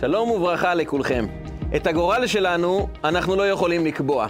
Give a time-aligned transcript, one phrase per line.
[0.00, 1.26] שלום וברכה לכולכם.
[1.76, 4.26] את הגורל שלנו אנחנו לא יכולים לקבוע.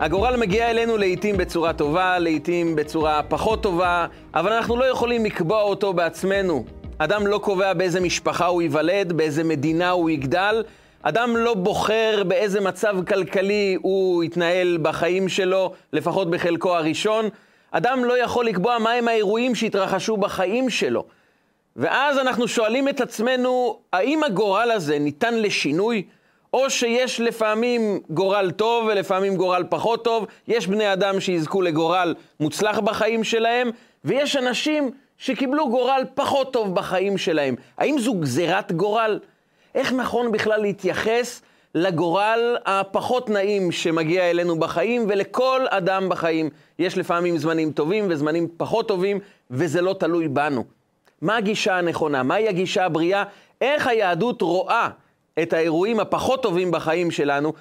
[0.00, 5.62] הגורל מגיע אלינו לעיתים בצורה טובה, לעיתים בצורה פחות טובה, אבל אנחנו לא יכולים לקבוע
[5.62, 6.64] אותו בעצמנו.
[6.98, 10.62] אדם לא קובע באיזה משפחה הוא ייוולד, באיזה מדינה הוא יגדל.
[11.02, 17.28] אדם לא בוחר באיזה מצב כלכלי הוא יתנהל בחיים שלו, לפחות בחלקו הראשון.
[17.70, 21.04] אדם לא יכול לקבוע מהם האירועים שהתרחשו בחיים שלו.
[21.78, 26.02] ואז אנחנו שואלים את עצמנו, האם הגורל הזה ניתן לשינוי?
[26.52, 32.78] או שיש לפעמים גורל טוב ולפעמים גורל פחות טוב, יש בני אדם שיזכו לגורל מוצלח
[32.78, 33.70] בחיים שלהם,
[34.04, 37.54] ויש אנשים שקיבלו גורל פחות טוב בחיים שלהם.
[37.78, 39.18] האם זו גזירת גורל?
[39.74, 41.42] איך נכון בכלל להתייחס
[41.74, 48.88] לגורל הפחות נעים שמגיע אלינו בחיים, ולכל אדם בחיים יש לפעמים זמנים טובים וזמנים פחות
[48.88, 50.77] טובים, וזה לא תלוי בנו.
[51.22, 52.22] מה הגישה הנכונה?
[52.22, 53.24] מהי הגישה הבריאה?
[53.60, 54.88] איך היהדות רואה
[55.42, 57.52] את האירועים הפחות טובים בחיים שלנו?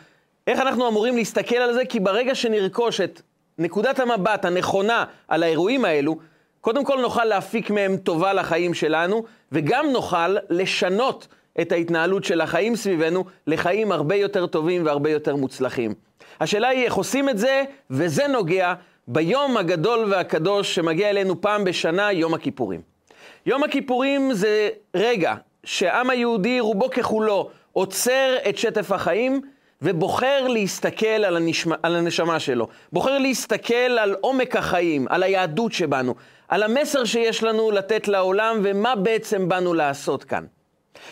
[0.48, 1.86] איך אנחנו אמורים להסתכל על זה?
[1.86, 3.22] כי ברגע שנרכוש את
[3.58, 6.18] נקודת המבט הנכונה על האירועים האלו,
[6.62, 11.28] קודם כל נוכל להפיק מהם טובה לחיים שלנו, וגם נוכל לשנות
[11.62, 15.94] את ההתנהלות של החיים סביבנו לחיים הרבה יותר טובים והרבה יותר מוצלחים.
[16.40, 18.74] השאלה היא איך עושים את זה, וזה נוגע
[19.08, 22.97] ביום הגדול והקדוש שמגיע אלינו פעם בשנה, יום הכיפורים.
[23.46, 29.42] יום הכיפורים זה רגע שהעם היהודי, רובו ככולו, עוצר את שטף החיים
[29.82, 32.68] ובוחר להסתכל על, הנשמה, על הנשמה שלו.
[32.94, 36.16] בוחר להסתכל על עומק החיים, על היהדות שבנו,
[36.48, 40.46] על המסר שיש לנו לתת לעולם ומה בעצם באנו לעשות כאן.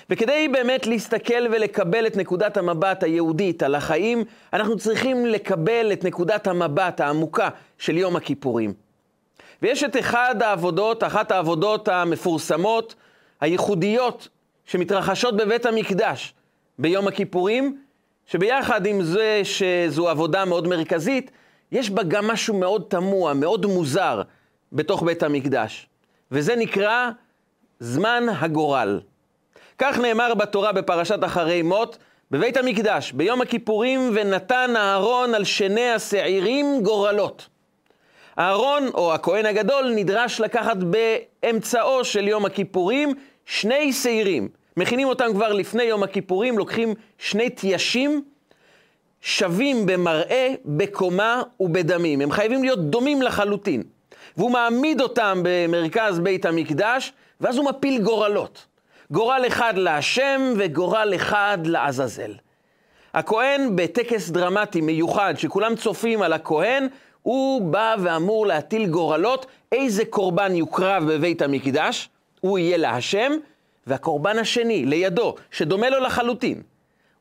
[0.10, 6.48] וכדי באמת להסתכל ולקבל את נקודת המבט היהודית על החיים, אנחנו צריכים לקבל את נקודת
[6.48, 8.85] המבט העמוקה של יום הכיפורים.
[9.62, 12.96] ויש את אחד העבודות, אחת העבודות המפורסמות,
[13.42, 14.28] הייחודיות,
[14.66, 16.34] שמתרחשות בבית המקדש
[16.80, 17.82] ביום הכיפורים,
[18.26, 21.32] שביחד עם זה שזו עבודה מאוד מרכזית,
[21.72, 24.22] יש בה גם משהו מאוד תמוה, מאוד מוזר,
[24.72, 25.88] בתוך בית המקדש.
[26.32, 27.10] וזה נקרא
[27.80, 29.02] זמן הגורל.
[29.78, 31.98] כך נאמר בתורה בפרשת אחרי מות,
[32.32, 37.48] בבית המקדש, ביום הכיפורים, ונתן אהרון על שני השעירים גורלות.
[38.40, 43.14] אהרון, או הכהן הגדול, נדרש לקחת באמצעו של יום הכיפורים
[43.46, 44.48] שני שעירים.
[44.78, 48.24] מכינים אותם כבר לפני יום הכיפורים, לוקחים שני תיישים
[49.22, 52.22] שווים במראה, בקומה ובדמים.
[52.22, 53.84] הם חייבים להיות דומים לחלוטין.
[54.38, 58.66] והוא מעמיד אותם במרכז בית המקדש, ואז הוא מפיל גורלות.
[59.12, 62.32] גורל אחד להשם וגורל אחד לעזאזל.
[63.14, 66.88] הכהן בטקס דרמטי מיוחד, שכולם צופים על הכהן,
[67.26, 72.10] הוא בא ואמור להטיל גורלות איזה קורבן יוקרב בבית המקדש,
[72.42, 73.32] הוא יהיה להשם,
[73.88, 76.62] והקורבן השני, לידו, שדומה לו לחלוטין,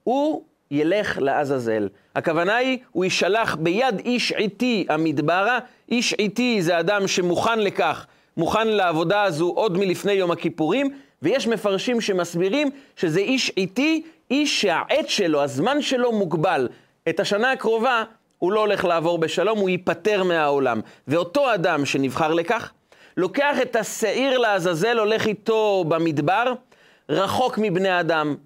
[0.04, 1.88] הוא ילך לעזאזל.
[2.14, 5.58] הכוונה היא, הוא יישלח ביד איש עיתי המדברה.
[5.90, 8.06] איש עיתי זה אדם שמוכן לכך,
[8.36, 10.90] מוכן לעבודה הזו עוד מלפני יום הכיפורים,
[11.22, 16.68] ויש מפרשים שמסבירים שזה איש עיתי, איש שהעת שלו, הזמן שלו מוגבל.
[17.08, 18.04] את השנה הקרובה
[18.44, 20.80] הוא לא הולך לעבור בשלום, הוא ייפטר מהעולם.
[21.08, 22.72] ואותו אדם שנבחר לכך,
[23.16, 26.52] לוקח את השעיר לעזאזל, הולך איתו במדבר,
[27.08, 28.36] רחוק מבני אדם,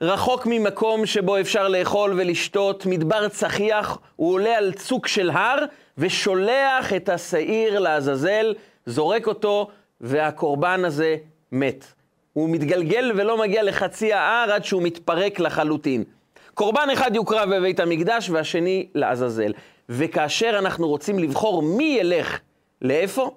[0.00, 5.64] רחוק ממקום שבו אפשר לאכול ולשתות, מדבר צחיח, הוא עולה על צוק של הר
[5.98, 8.54] ושולח את השעיר לעזאזל,
[8.86, 9.68] זורק אותו,
[10.00, 11.16] והקורבן הזה
[11.52, 11.84] מת.
[12.32, 16.04] הוא מתגלגל ולא מגיע לחצי ההר עד שהוא מתפרק לחלוטין.
[16.54, 19.52] קורבן אחד יוקרב בבית המקדש והשני לעזאזל.
[19.88, 22.40] וכאשר אנחנו רוצים לבחור מי ילך
[22.82, 23.30] לאיפה,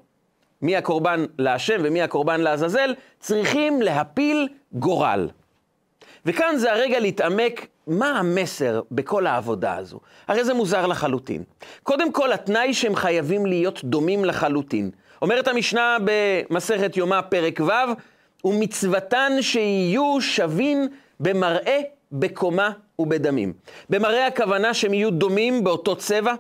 [0.62, 5.30] מי הקורבן להשם ומי הקורבן לעזאזל, צריכים להפיל גורל.
[6.26, 10.00] וכאן זה הרגע להתעמק מה המסר בכל העבודה הזו.
[10.28, 11.44] הרי זה מוזר לחלוטין.
[11.84, 14.92] קודם כל, התנאי שהם חייבים להיות דומים לחלוטין.
[15.22, 17.72] אומרת המשנה במסכת יומא פרק ו',
[18.48, 20.88] ומצוותן שיהיו שווים
[21.20, 23.54] במראה, בקומה ובדמים.
[23.90, 26.34] במראה הכוונה שהם יהיו דומים באותו צבע,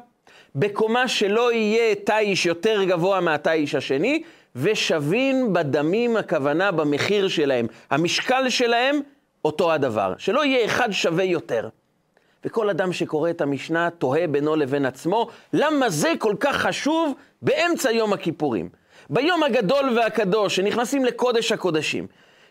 [0.56, 4.24] בקומה שלא יהיה תיש יותר גבוה מהתיש השני,
[4.56, 7.68] ושווים בדמים הכוונה במחיר שלהם.
[7.89, 9.00] המשקל שלהם
[9.45, 11.69] אותו הדבר, שלא יהיה אחד שווה יותר.
[12.45, 17.92] וכל אדם שקורא את המשנה תוהה בינו לבין עצמו, למה זה כל כך חשוב באמצע
[17.92, 18.69] יום הכיפורים?
[19.09, 22.07] ביום הגדול והקדוש, שנכנסים לקודש הקודשים,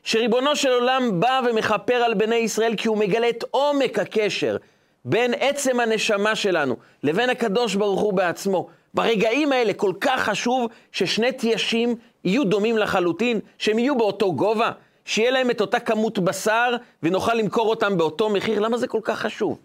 [0.07, 4.57] שריבונו של עולם בא ומכפר על בני ישראל כי הוא מגלה את עומק הקשר
[5.05, 8.69] בין עצם הנשמה שלנו לבין הקדוש ברוך הוא בעצמו.
[8.95, 11.95] ברגעים האלה כל כך חשוב ששני תיישים
[12.25, 14.71] יהיו דומים לחלוטין, שהם יהיו באותו גובה,
[15.05, 18.61] שיהיה להם את אותה כמות בשר ונוכל למכור אותם באותו מחיר?
[18.61, 19.59] למה זה כל כך חשוב?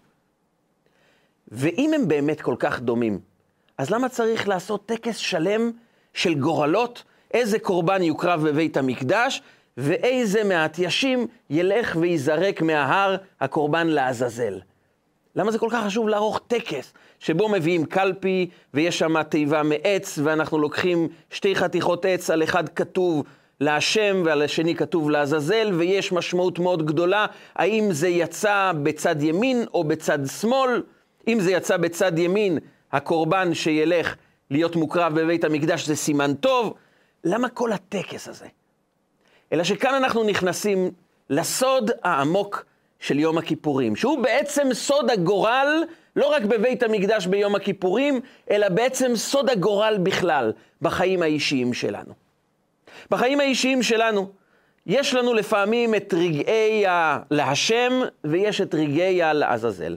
[1.48, 3.18] ואם הם באמת כל כך דומים,
[3.78, 5.70] אז למה צריך לעשות טקס שלם
[6.14, 7.02] של גורלות?
[7.34, 9.42] איזה קורבן יוקרב בבית המקדש,
[9.76, 14.60] ואיזה מהתיישים ילך וייזרק מההר הקורבן לעזאזל.
[15.36, 20.58] למה זה כל כך חשוב לערוך טקס שבו מביאים קלפי ויש שם תיבה מעץ ואנחנו
[20.58, 23.24] לוקחים שתי חתיכות עץ, על אחד כתוב
[23.60, 29.84] להשם ועל השני כתוב לעזאזל ויש משמעות מאוד גדולה האם זה יצא בצד ימין או
[29.84, 30.82] בצד שמאל.
[31.28, 32.58] אם זה יצא בצד ימין,
[32.92, 34.14] הקורבן שילך
[34.50, 36.74] להיות מוקרב בבית המקדש זה סימן טוב.
[37.24, 38.46] למה כל הטקס הזה?
[39.52, 40.90] אלא שכאן אנחנו נכנסים
[41.30, 42.64] לסוד העמוק
[43.00, 45.84] של יום הכיפורים, שהוא בעצם סוד הגורל,
[46.16, 48.20] לא רק בבית המקדש ביום הכיפורים,
[48.50, 50.52] אלא בעצם סוד הגורל בכלל
[50.82, 52.12] בחיים האישיים שלנו.
[53.10, 54.30] בחיים האישיים שלנו,
[54.86, 57.92] יש לנו לפעמים את רגעי הלהשם
[58.24, 59.96] ויש את רגעי הלעזאזל.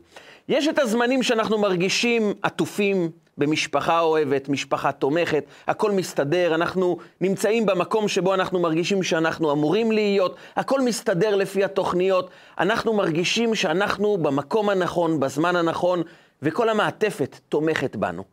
[0.50, 8.08] יש את הזמנים שאנחנו מרגישים עטופים, במשפחה אוהבת, משפחה תומכת, הכל מסתדר, אנחנו נמצאים במקום
[8.08, 12.30] שבו אנחנו מרגישים שאנחנו אמורים להיות, הכל מסתדר לפי התוכניות,
[12.60, 16.02] אנחנו מרגישים שאנחנו במקום הנכון, בזמן הנכון,
[16.42, 18.24] וכל המעטפת תומכת בנו.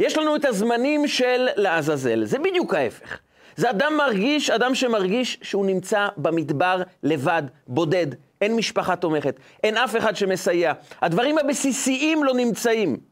[0.00, 3.18] יש לנו את הזמנים של לעזאזל, זה בדיוק ההפך.
[3.56, 8.06] זה אדם מרגיש, אדם שמרגיש שהוא נמצא במדבר לבד, בודד,
[8.40, 10.72] אין משפחה תומכת, אין אף אחד שמסייע.
[11.02, 13.09] הדברים הבסיסיים לא נמצאים.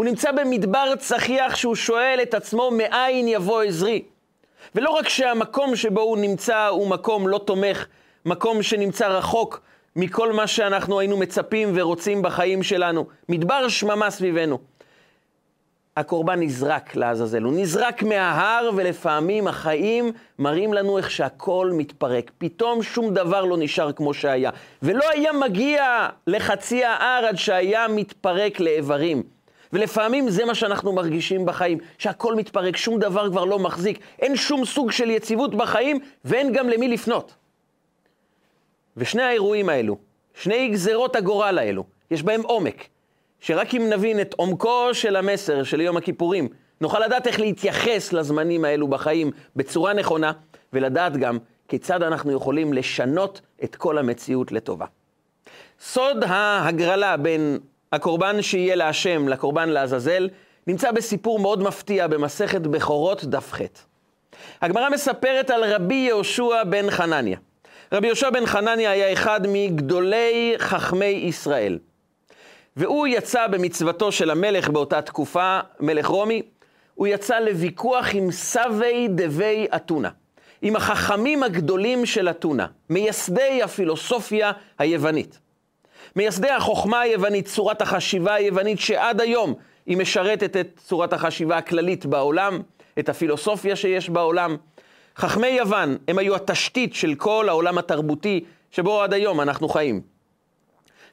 [0.00, 4.02] הוא נמצא במדבר צחיח שהוא שואל את עצמו מאין יבוא עזרי.
[4.74, 7.86] ולא רק שהמקום שבו הוא נמצא הוא מקום לא תומך,
[8.26, 9.60] מקום שנמצא רחוק
[9.96, 14.58] מכל מה שאנחנו היינו מצפים ורוצים בחיים שלנו, מדבר שממה סביבנו.
[15.96, 22.30] הקורבן נזרק לעזאזל, הוא נזרק מההר ולפעמים החיים מראים לנו איך שהכל מתפרק.
[22.38, 24.50] פתאום שום דבר לא נשאר כמו שהיה.
[24.82, 29.39] ולא היה מגיע לחצי ההר עד שהיה מתפרק לאיברים.
[29.72, 34.64] ולפעמים זה מה שאנחנו מרגישים בחיים, שהכל מתפרק, שום דבר כבר לא מחזיק, אין שום
[34.64, 37.34] סוג של יציבות בחיים, ואין גם למי לפנות.
[38.96, 39.96] ושני האירועים האלו,
[40.34, 42.88] שני גזרות הגורל האלו, יש בהם עומק,
[43.40, 46.48] שרק אם נבין את עומקו של המסר של יום הכיפורים,
[46.80, 50.32] נוכל לדעת איך להתייחס לזמנים האלו בחיים בצורה נכונה,
[50.72, 51.38] ולדעת גם
[51.68, 54.86] כיצד אנחנו יכולים לשנות את כל המציאות לטובה.
[55.80, 57.58] סוד ההגרלה בין
[57.92, 60.28] הקורבן שיהיה להשם, לקורבן לעזאזל,
[60.66, 63.60] נמצא בסיפור מאוד מפתיע במסכת בכורות דף ח'.
[64.62, 67.38] הגמרא מספרת על רבי יהושע בן חנניה.
[67.92, 71.78] רבי יהושע בן חנניה היה אחד מגדולי חכמי ישראל.
[72.76, 76.42] והוא יצא במצוותו של המלך באותה תקופה, מלך רומי,
[76.94, 80.10] הוא יצא לוויכוח עם סבי דבי אתונה,
[80.62, 85.38] עם החכמים הגדולים של אתונה, מייסדי הפילוסופיה היוונית.
[86.16, 89.54] מייסדי החוכמה היוונית, צורת החשיבה היוונית, שעד היום
[89.86, 92.60] היא משרתת את צורת החשיבה הכללית בעולם,
[92.98, 94.56] את הפילוסופיה שיש בעולם.
[95.16, 100.00] חכמי יוון הם היו התשתית של כל העולם התרבותי שבו עד היום אנחנו חיים.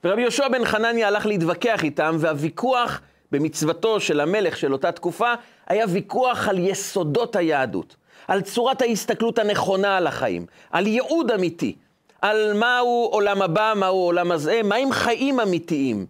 [0.04, 3.02] ורבי יהושע בן חנניה הלך להתווכח איתם, והוויכוח
[3.32, 5.34] במצוותו של המלך של אותה תקופה
[5.68, 7.96] היה ויכוח על יסודות היהדות,
[8.28, 11.76] על צורת ההסתכלות הנכונה על החיים, על ייעוד אמיתי,
[12.22, 16.06] על מהו עולם הבא, מהו עולם הזה, מהם חיים אמיתיים,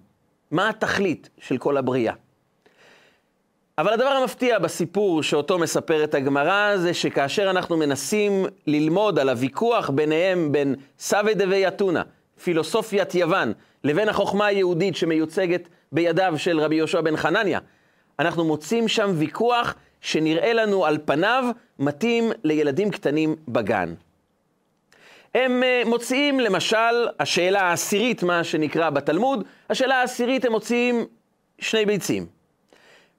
[0.51, 2.13] מה התכלית של כל הבריאה.
[3.77, 10.51] אבל הדבר המפתיע בסיפור שאותו מספרת הגמרא זה שכאשר אנחנו מנסים ללמוד על הוויכוח ביניהם,
[10.51, 12.01] בין סבי דבי אתונה,
[12.43, 17.59] פילוסופיית יוון, לבין החוכמה היהודית שמיוצגת בידיו של רבי יהושע בן חנניה,
[18.19, 21.45] אנחנו מוצאים שם ויכוח שנראה לנו על פניו
[21.79, 23.93] מתאים לילדים קטנים בגן.
[25.35, 31.05] הם אה, מוציאים למשל, השאלה העשירית, מה שנקרא בתלמוד, השאלה העשירית הם מוציאים
[31.59, 32.25] שני ביצים.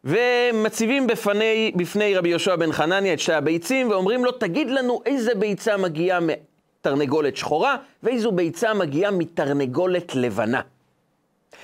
[0.04, 5.34] ומציבים בפני, בפני רבי יהושע בן חנניה את שתי הביצים, ואומרים לו, תגיד לנו איזה
[5.34, 10.60] ביצה מגיעה מתרנגולת שחורה, ואיזו ביצה מגיעה מתרנגולת לבנה.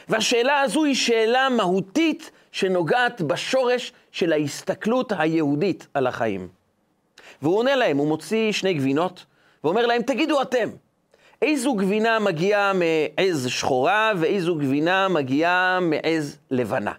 [0.09, 6.49] והשאלה הזו היא שאלה מהותית שנוגעת בשורש של ההסתכלות היהודית על החיים.
[7.43, 9.25] והוא עונה להם, הוא מוציא שני גבינות,
[9.65, 10.69] ואומר להם, תגידו אתם,
[11.43, 16.93] איזו גבינה מגיעה מעז שחורה ואיזו גבינה מגיעה מעז לבנה.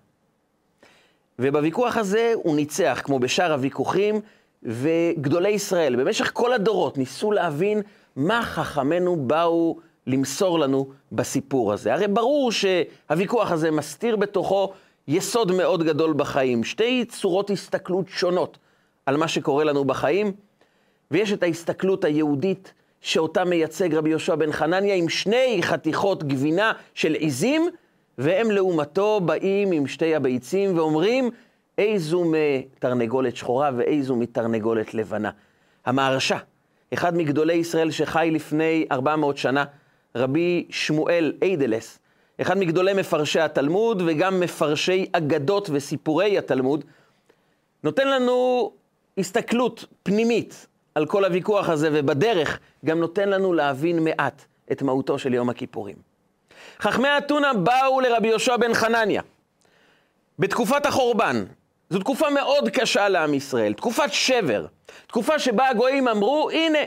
[1.39, 4.21] ובוויכוח הזה הוא ניצח, כמו בשאר הוויכוחים,
[4.63, 7.81] וגדולי ישראל במשך כל הדורות ניסו להבין
[8.15, 11.93] מה חכמינו באו למסור לנו בסיפור הזה.
[11.93, 14.73] הרי ברור שהוויכוח הזה מסתיר בתוכו
[15.07, 18.57] יסוד מאוד גדול בחיים, שתי צורות הסתכלות שונות
[19.05, 20.31] על מה שקורה לנו בחיים,
[21.15, 27.13] ויש את ההסתכלות היהודית שאותה מייצג רבי יהושע בן חנניה עם שני חתיכות גבינה של
[27.13, 27.69] עיזים,
[28.17, 31.29] והם לעומתו באים עם שתי הביצים ואומרים,
[31.77, 35.29] איזו מתרנגולת שחורה ואיזו מתרנגולת לבנה.
[35.85, 36.37] המהרש"א,
[36.93, 39.65] אחד מגדולי ישראל שחי לפני 400 שנה,
[40.15, 41.99] רבי שמואל איידלס,
[42.41, 46.85] אחד מגדולי מפרשי התלמוד וגם מפרשי אגדות וסיפורי התלמוד,
[47.83, 48.71] נותן לנו
[49.17, 55.33] הסתכלות פנימית על כל הוויכוח הזה, ובדרך גם נותן לנו להבין מעט את מהותו של
[55.33, 55.95] יום הכיפורים.
[56.79, 59.21] חכמי אתונה באו לרבי יהושע בן חנניה
[60.39, 61.45] בתקופת החורבן.
[61.89, 64.65] זו תקופה מאוד קשה לעם ישראל, תקופת שבר,
[65.07, 66.79] תקופה שבה הגויים אמרו, הנה,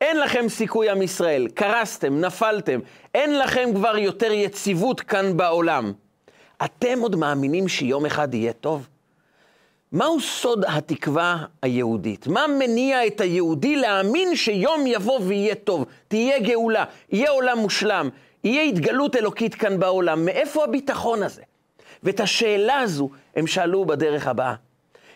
[0.00, 2.80] אין לכם סיכוי עם ישראל, קרסתם, נפלתם,
[3.14, 5.92] אין לכם כבר יותר יציבות כאן בעולם.
[6.64, 8.88] אתם עוד מאמינים שיום אחד יהיה טוב?
[9.92, 12.26] מהו סוד התקווה היהודית?
[12.26, 18.08] מה מניע את היהודי להאמין שיום יבוא ויהיה טוב, תהיה גאולה, יהיה עולם מושלם,
[18.44, 20.24] יהיה התגלות אלוקית כאן בעולם?
[20.24, 21.42] מאיפה הביטחון הזה?
[22.02, 24.54] ואת השאלה הזו הם שאלו בדרך הבאה.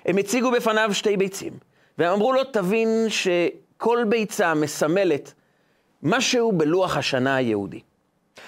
[0.07, 1.52] הם הציגו בפניו שתי ביצים,
[1.99, 5.33] והם אמרו לו, תבין שכל ביצה מסמלת
[6.02, 7.81] משהו בלוח השנה היהודי.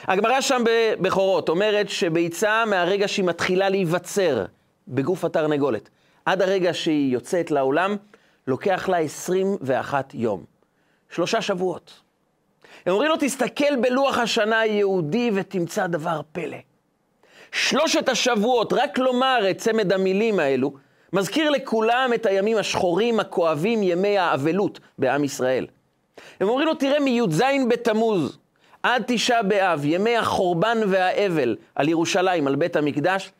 [0.02, 4.44] הגמרא שם בבכורות אומרת שביצה מהרגע שהיא מתחילה להיווצר
[4.88, 5.88] בגוף התרנגולת,
[6.26, 7.96] עד הרגע שהיא יוצאת לעולם,
[8.46, 10.44] לוקח לה 21 יום.
[11.10, 12.00] שלושה שבועות.
[12.86, 16.56] הם אומרים לו, תסתכל בלוח השנה היהודי ותמצא דבר פלא.
[17.52, 20.74] שלושת השבועות, רק לומר את צמד המילים האלו,
[21.12, 25.66] מזכיר לכולם את הימים השחורים, הכואבים, ימי האבלות בעם ישראל.
[26.40, 28.38] הם אומרים לו, תראה, מי"ז בתמוז
[28.82, 33.32] עד תשעה באב, ימי החורבן והאבל על ירושלים, על בית המקדש,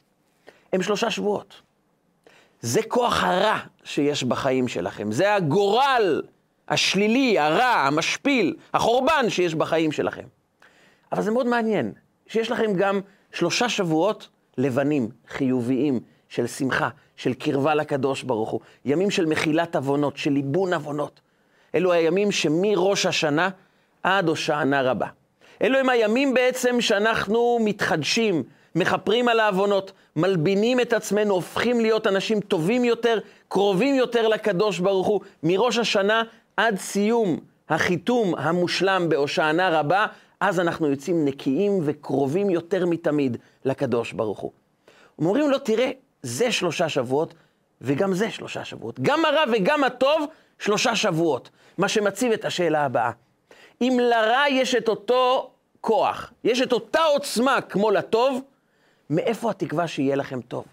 [0.73, 1.66] הם שלושה שבועות.
[2.67, 5.13] זה כוח הרע שיש בחיים שלכם.
[5.13, 6.23] זה הגורל
[6.69, 10.23] השלילי, הרע, המשפיל, החורבן שיש בחיים שלכם.
[11.13, 11.93] אבל זה מאוד מעניין,
[12.27, 13.01] שיש לכם גם
[13.33, 18.61] שלושה שבועות לבנים, חיוביים, של שמחה, של קרבה לקדוש ברוך הוא.
[18.85, 21.21] ימים של מחילת עוונות, של ליבון עוונות.
[21.75, 23.49] אלו הימים שמראש השנה
[24.03, 25.07] עד הושענה רבה.
[25.63, 28.43] אלו הם הימים בעצם שאנחנו מתחדשים,
[28.77, 33.19] מכפרים על העוונות, מלבינים את עצמנו, הופכים להיות אנשים טובים יותר,
[33.49, 36.23] קרובים יותר לקדוש ברוך הוא, מראש השנה
[36.57, 40.07] עד סיום החיתום המושלם בהושענה רבה,
[40.41, 44.53] אז אנחנו יוצאים נקיים וקרובים יותר מתמיד לקדוש ברוך הוא.
[45.19, 45.91] אומרים לו, תראה,
[46.23, 47.35] זה שלושה שבועות,
[47.81, 49.01] וגם זה שלושה שבועות.
[49.01, 50.27] גם הרע וגם הטוב,
[50.59, 51.51] שלושה שבועות.
[51.79, 53.11] מה שמציב את השאלה הבאה.
[53.81, 58.41] אם לרע יש את אותו כוח, יש את אותה עוצמה כמו לטוב,
[59.11, 60.65] מאיפה התקווה שיהיה לכם טוב?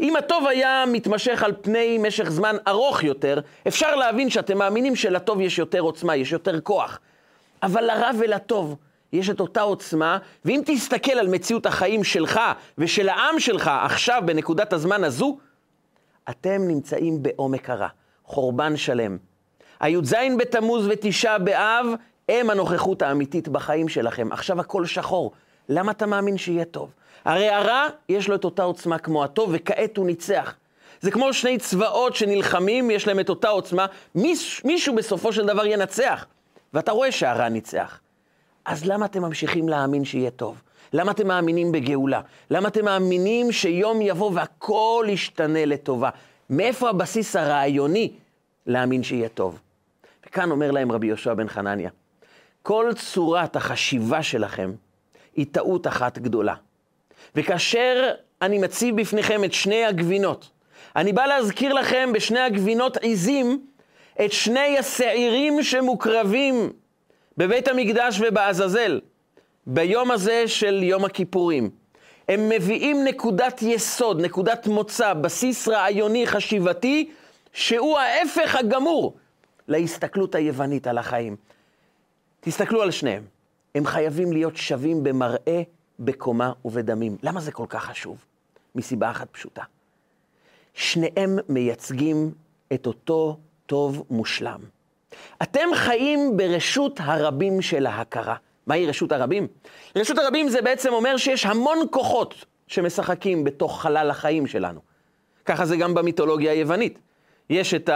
[0.00, 5.40] אם הטוב היה מתמשך על פני משך זמן ארוך יותר, אפשר להבין שאתם מאמינים שלטוב
[5.40, 7.00] יש יותר עוצמה, יש יותר כוח.
[7.62, 8.76] אבל לרע ולטוב
[9.12, 12.40] יש את אותה עוצמה, ואם תסתכל על מציאות החיים שלך
[12.78, 15.38] ושל העם שלך עכשיו, בנקודת הזמן הזו,
[16.30, 17.88] אתם נמצאים בעומק הרע,
[18.24, 19.18] חורבן שלם.
[19.80, 21.86] הי"ז בתמוז ותשעה באב
[22.28, 24.32] הם הנוכחות האמיתית בחיים שלכם.
[24.32, 25.32] עכשיו הכל שחור.
[25.68, 26.90] למה אתה מאמין שיהיה טוב?
[27.24, 30.54] הרי הרע, יש לו את אותה עוצמה כמו הטוב, וכעת הוא ניצח.
[31.00, 35.66] זה כמו שני צבאות שנלחמים, יש להם את אותה עוצמה, מיש, מישהו בסופו של דבר
[35.66, 36.26] ינצח.
[36.74, 38.00] ואתה רואה שהרע ניצח.
[38.64, 40.62] אז למה אתם ממשיכים להאמין שיהיה טוב?
[40.92, 42.20] למה אתם מאמינים בגאולה?
[42.50, 46.10] למה אתם מאמינים שיום יבוא והכל ישתנה לטובה?
[46.50, 48.12] מאיפה הבסיס הרעיוני
[48.66, 49.58] להאמין שיהיה טוב?
[50.26, 51.90] וכאן אומר להם רבי יהושע בן חנניה,
[52.62, 54.72] כל צורת החשיבה שלכם
[55.36, 56.54] היא טעות אחת גדולה.
[57.34, 58.10] וכאשר
[58.42, 60.50] אני מציב בפניכם את שני הגבינות,
[60.96, 63.66] אני בא להזכיר לכם בשני הגבינות עיזים
[64.24, 66.72] את שני השעירים שמוקרבים
[67.36, 69.00] בבית המקדש ובעזאזל,
[69.66, 71.70] ביום הזה של יום הכיפורים.
[72.28, 77.10] הם מביאים נקודת יסוד, נקודת מוצא, בסיס רעיוני חשיבתי,
[77.52, 79.16] שהוא ההפך הגמור
[79.68, 81.36] להסתכלות היוונית על החיים.
[82.40, 83.22] תסתכלו על שניהם.
[83.74, 85.62] הם חייבים להיות שווים במראה,
[85.98, 87.16] בקומה ובדמים.
[87.22, 88.24] למה זה כל כך חשוב?
[88.74, 89.62] מסיבה אחת פשוטה.
[90.74, 92.32] שניהם מייצגים
[92.72, 94.60] את אותו טוב מושלם.
[95.42, 98.36] אתם חיים ברשות הרבים של ההכרה.
[98.66, 99.46] מהי רשות הרבים?
[99.96, 104.80] רשות הרבים זה בעצם אומר שיש המון כוחות שמשחקים בתוך חלל החיים שלנו.
[105.44, 106.98] ככה זה גם במיתולוגיה היוונית.
[107.50, 107.90] יש את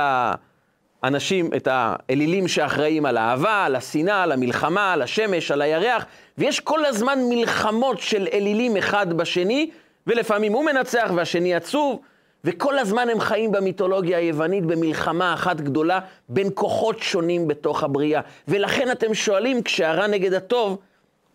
[1.02, 6.06] האנשים, את האלילים שאחראים על האהבה, על השנאה, על המלחמה, על השמש, על הירח,
[6.38, 9.70] ויש כל הזמן מלחמות של אלילים אחד בשני,
[10.06, 12.00] ולפעמים הוא מנצח והשני עצוב,
[12.44, 18.20] וכל הזמן הם חיים במיתולוגיה היוונית במלחמה אחת גדולה בין כוחות שונים בתוך הבריאה.
[18.48, 20.78] ולכן אתם שואלים, כשהרע נגד הטוב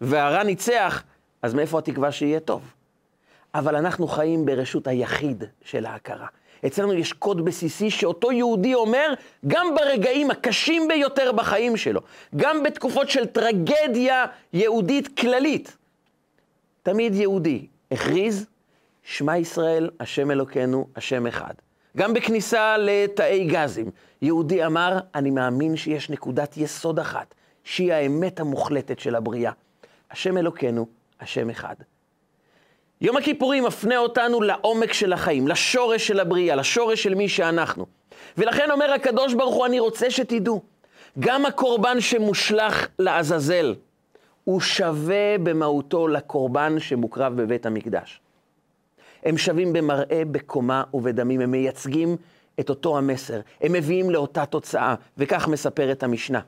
[0.01, 1.03] והרע ניצח,
[1.41, 2.62] אז מאיפה התקווה שיהיה טוב?
[3.55, 6.27] אבל אנחנו חיים ברשות היחיד של ההכרה.
[6.65, 9.13] אצלנו יש קוד בסיסי שאותו יהודי אומר
[9.48, 12.01] גם ברגעים הקשים ביותר בחיים שלו,
[12.36, 15.77] גם בתקופות של טרגדיה יהודית כללית.
[16.84, 18.46] תמיד יהודי הכריז,
[19.03, 21.53] שמע ישראל, השם אלוקינו, השם אחד.
[21.98, 23.91] גם בכניסה לתאי גזים,
[24.22, 29.51] יהודי אמר, אני מאמין שיש נקודת יסוד אחת, שהיא האמת המוחלטת של הבריאה.
[30.12, 30.88] השם אלוקינו,
[31.20, 31.75] השם אחד.
[33.03, 37.86] יום הכיפורים מפנה אותנו לעומק של החיים, לשורש של הבריאה, לשורש של מי שאנחנו.
[38.38, 40.62] ולכן אומר הקדוש ברוך הוא, אני רוצה שתדעו,
[41.19, 43.75] גם הקורבן שמושלך לעזאזל,
[44.43, 48.22] הוא שווה במהותו לקורבן שמוקרב בבית המקדש.
[49.24, 52.17] הם שווים במראה, בקומה ובדמים, הם מייצגים
[52.60, 56.39] את אותו המסר, הם מביאים לאותה תוצאה, וכך מספרת המשנה.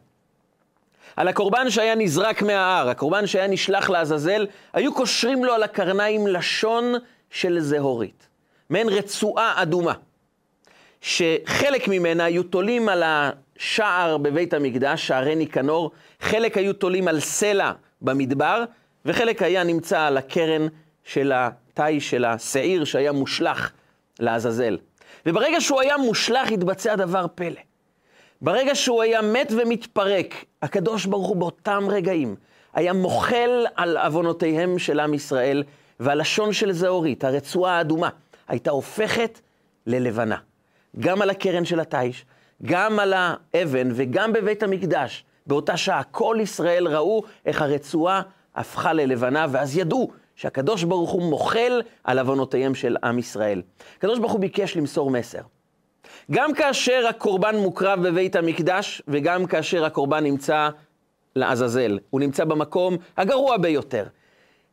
[1.15, 6.93] על הקורבן שהיה נזרק מההר, הקורבן שהיה נשלח לעזאזל, היו קושרים לו על הקרניים לשון
[7.29, 8.27] של זהורית,
[8.69, 9.93] מעין רצועה אדומה,
[11.01, 17.71] שחלק ממנה היו תולים על השער בבית המקדש, שערי ניקנור, חלק היו תולים על סלע
[18.01, 18.63] במדבר,
[19.05, 20.67] וחלק היה נמצא על הקרן
[21.03, 23.71] של התאי של השעיר שהיה מושלך
[24.19, 24.77] לעזאזל.
[25.25, 27.61] וברגע שהוא היה מושלך התבצע דבר פלא.
[28.41, 32.35] ברגע שהוא היה מת ומתפרק, הקדוש ברוך הוא באותם רגעים
[32.73, 35.63] היה מוחל על עוונותיהם של עם ישראל,
[35.99, 38.09] והלשון של זהורית, הרצועה האדומה,
[38.47, 39.39] הייתה הופכת
[39.87, 40.37] ללבנה.
[40.99, 42.25] גם על הקרן של התיש,
[42.63, 45.23] גם על האבן וגם בבית המקדש.
[45.47, 48.21] באותה שעה כל ישראל ראו איך הרצועה
[48.55, 53.61] הפכה ללבנה, ואז ידעו שהקדוש ברוך הוא מוחל על עוונותיהם של עם ישראל.
[53.97, 55.41] הקדוש ברוך הוא ביקש למסור מסר.
[56.31, 60.69] גם כאשר הקורבן מוקרב בבית המקדש, וגם כאשר הקורבן נמצא
[61.35, 64.05] לעזאזל, הוא נמצא במקום הגרוע ביותר.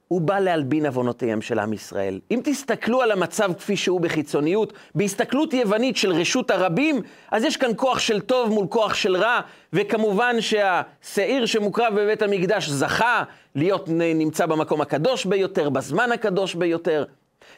[0.09, 2.21] הוא בא להלבין עוונותיהם של עם ישראל.
[2.31, 7.71] אם תסתכלו על המצב כפי שהוא בחיצוניות, בהסתכלות יוונית של רשות הרבים, אז יש כאן
[7.77, 9.41] כוח של טוב מול כוח של רע,
[9.73, 13.23] וכמובן שהשעיר שמוקרב בבית המקדש זכה
[13.55, 17.05] להיות נמצא במקום הקדוש ביותר, בזמן הקדוש ביותר,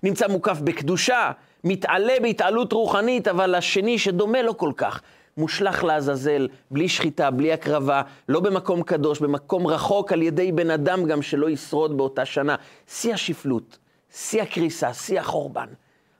[0.03, 1.31] נמצא מוקף בקדושה,
[1.65, 5.03] מתעלה בהתעלות רוחנית, אבל השני שדומה לו כל כך,
[5.37, 11.05] מושלך לעזאזל, בלי שחיטה, בלי הקרבה, לא במקום קדוש, במקום רחוק על ידי בן אדם
[11.05, 12.57] גם שלא ישרוד באותה שנה.
[12.89, 13.79] שיא השפלות,
[14.13, 15.67] שיא הקריסה, שיא החורבן.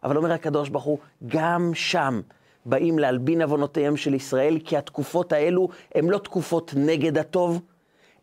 [0.05, 2.21] אבל אומר הקדוש ברוך הוא, גם שם
[2.67, 7.61] באים להלבין עוונותיהם של ישראל, כי התקופות האלו הן לא תקופות נגד הטוב,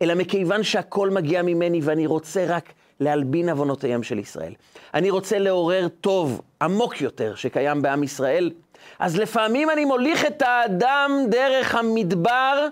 [0.02, 4.54] אלא מכיוון שהכל מגיע ממני ואני רוצה רק להלבין עוונותיהם של ישראל.
[4.94, 8.52] אני רוצה לעורר טוב עמוק יותר שקיים בעם ישראל,
[9.00, 12.68] אז לפעמים אני מוליך את האדם דרך המדבר,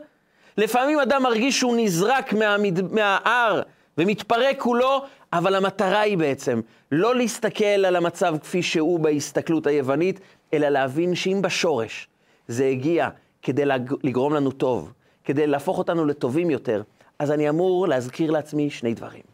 [0.58, 2.94] לפעמים אדם מרגיש שהוא נזרק מהמד...
[2.94, 3.62] מההר
[3.98, 5.02] ומתפרק כולו,
[5.34, 6.62] אבל המטרה היא בעצם
[6.92, 10.20] לא להסתכל על המצב כפי שהוא בהסתכלות היוונית,
[10.54, 12.08] אלא להבין שאם בשורש
[12.48, 13.10] זה הגיע
[13.42, 13.64] כדי
[14.04, 16.82] לגרום לנו טוב, כדי להפוך אותנו לטובים יותר,
[17.20, 19.29] אז אני אמור להזכיר לעצמי שני דברים.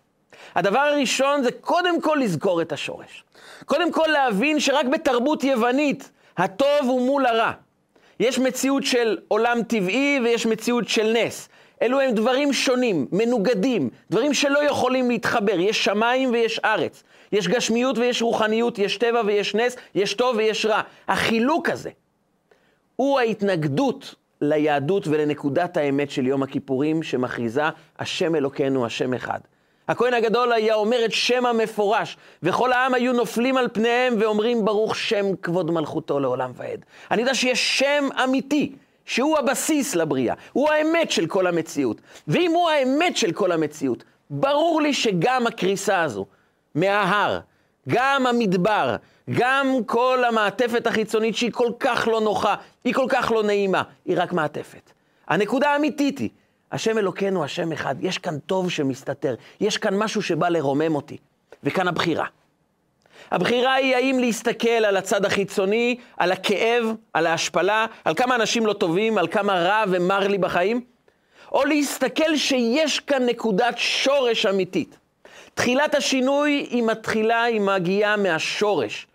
[0.56, 3.24] הדבר הראשון זה קודם כל לזכור את השורש.
[3.66, 7.52] קודם כל להבין שרק בתרבות יוונית הטוב הוא מול הרע.
[8.20, 11.50] יש מציאות של עולם טבעי ויש מציאות של נס.
[11.82, 15.60] אלו הם דברים שונים, מנוגדים, דברים שלא יכולים להתחבר.
[15.60, 17.04] יש שמיים ויש ארץ.
[17.32, 20.82] יש גשמיות ויש רוחניות, יש טבע ויש נס, יש טוב ויש רע.
[21.08, 21.90] החילוק הזה
[22.96, 27.64] הוא ההתנגדות ליהדות ולנקודת האמת של יום הכיפורים, שמכריזה
[28.00, 29.40] השם אלוקינו, השם אחד.
[29.88, 34.96] הכהן הגדול היה אומר את שם המפורש, וכל העם היו נופלים על פניהם ואומרים ברוך
[34.96, 36.86] שם כבוד מלכותו לעולם ועד.
[37.12, 38.72] אני יודע שיש שם אמיתי,
[39.06, 42.02] שהוא הבסיס לבריאה, הוא האמת של כל המציאות.
[42.28, 46.26] ואם הוא האמת של כל המציאות, ברור לי שגם הקריסה הזו
[46.76, 47.40] מההר,
[47.90, 48.96] גם המדבר,
[49.30, 54.16] גם כל המעטפת החיצונית שהיא כל כך לא נוחה, היא כל כך לא נעימה, היא
[54.20, 54.92] רק מעטפת.
[55.28, 56.30] הנקודה האמיתית היא
[56.72, 57.96] השם אלוקינו, השם אחד.
[58.02, 61.18] יש כאן טוב שמסתתר, יש כאן משהו שבא לרומם אותי.
[61.64, 62.26] וכאן הבחירה.
[63.32, 68.74] הבחירה היא האם להסתכל על הצד החיצוני, על הכאב, על ההשפלה, על כמה אנשים לא
[68.74, 70.82] טובים, על כמה רע ומר לי בחיים,
[71.52, 74.98] או להסתכל שיש כאן נקודת שורש אמיתית.
[75.54, 79.08] תחילת השינוי היא מתחילה, היא מגיעה מהשורש.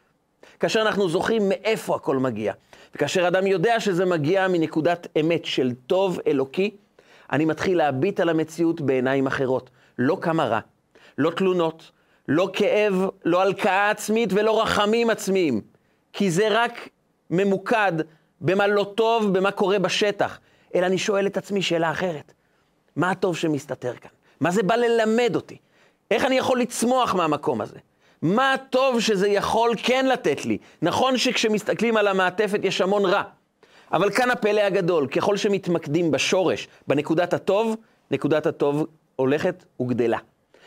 [0.60, 2.52] כאשר אנחנו זוכרים מאיפה הכל מגיע.
[2.94, 6.70] וכאשר אדם יודע שזה מגיע מנקודת אמת של טוב אלוקי,
[7.32, 9.70] אני מתחיל להביט על המציאות בעיניים אחרות.
[9.98, 10.60] לא כמה רע,
[11.18, 11.90] לא תלונות,
[12.28, 15.60] לא כאב, לא הלקאה עצמית ולא רחמים עצמיים,
[16.12, 16.88] כי זה רק
[17.30, 17.92] ממוקד
[18.40, 20.38] במה לא טוב, במה קורה בשטח,
[20.74, 22.32] אלא אני שואל את עצמי שאלה אחרת.
[22.96, 24.10] מה הטוב שמסתתר כאן?
[24.40, 25.56] מה זה בא ללמד אותי?
[26.10, 27.78] איך אני יכול לצמוח מהמקום הזה?
[28.22, 30.58] מה הטוב שזה יכול כן לתת לי?
[30.82, 33.22] נכון שכשמסתכלים על המעטפת יש המון רע,
[33.92, 37.76] אבל כאן הפלא הגדול, ככל שמתמקדים בשורש, בנקודת הטוב,
[38.11, 40.18] נקודת הטוב הולכת וגדלה.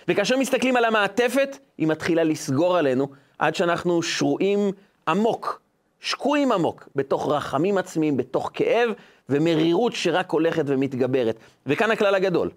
[0.08, 3.08] וכאשר מסתכלים על המעטפת, היא מתחילה לסגור עלינו
[3.40, 4.60] עד שאנחנו שרועים
[5.08, 5.62] עמוק,
[6.00, 8.90] שקועים עמוק, בתוך רחמים עצמיים, בתוך כאב
[9.30, 11.40] ומרירות שרק הולכת ומתגברת.
[11.66, 12.50] וכאן הכלל הגדול.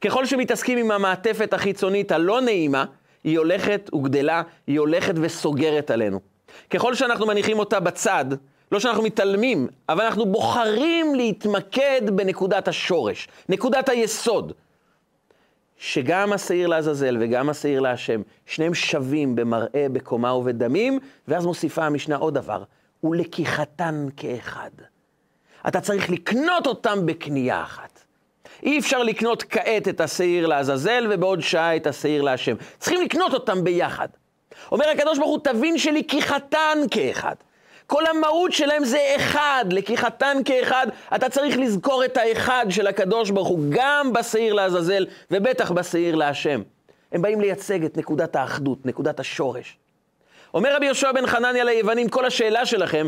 [0.00, 2.84] ככל שמתעסקים עם המעטפת החיצונית הלא נעימה,
[3.24, 6.20] היא הולכת וגדלה, היא הולכת וסוגרת עלינו.
[6.70, 8.24] ככל שאנחנו מניחים אותה בצד,
[8.72, 14.52] לא שאנחנו מתעלמים, אבל אנחנו בוחרים להתמקד בנקודת השורש, נקודת היסוד.
[15.76, 22.34] שגם השעיר לעזאזל וגם השעיר להשם, שניהם שווים במראה, בקומה ובדמים, ואז מוסיפה המשנה עוד
[22.34, 22.62] דבר,
[23.04, 24.70] ולקיחתן כאחד.
[25.68, 28.00] אתה צריך לקנות אותם בקנייה אחת.
[28.62, 32.56] אי אפשר לקנות כעת את השעיר לעזאזל ובעוד שעה את השעיר להשם.
[32.78, 34.08] צריכים לקנות אותם ביחד.
[34.72, 37.34] אומר הקדוש ברוך הוא, תבין שלקיחתן כאחד.
[37.92, 40.86] כל המהות שלהם זה אחד, לקיחתן כאחד.
[41.16, 46.62] אתה צריך לזכור את האחד של הקדוש ברוך הוא, גם בשעיר לעזאזל, ובטח בשעיר להשם.
[47.12, 49.78] הם באים לייצג את נקודת האחדות, נקודת השורש.
[50.54, 53.06] אומר רבי יהושע בן חנניה ליוונים, כל השאלה שלכם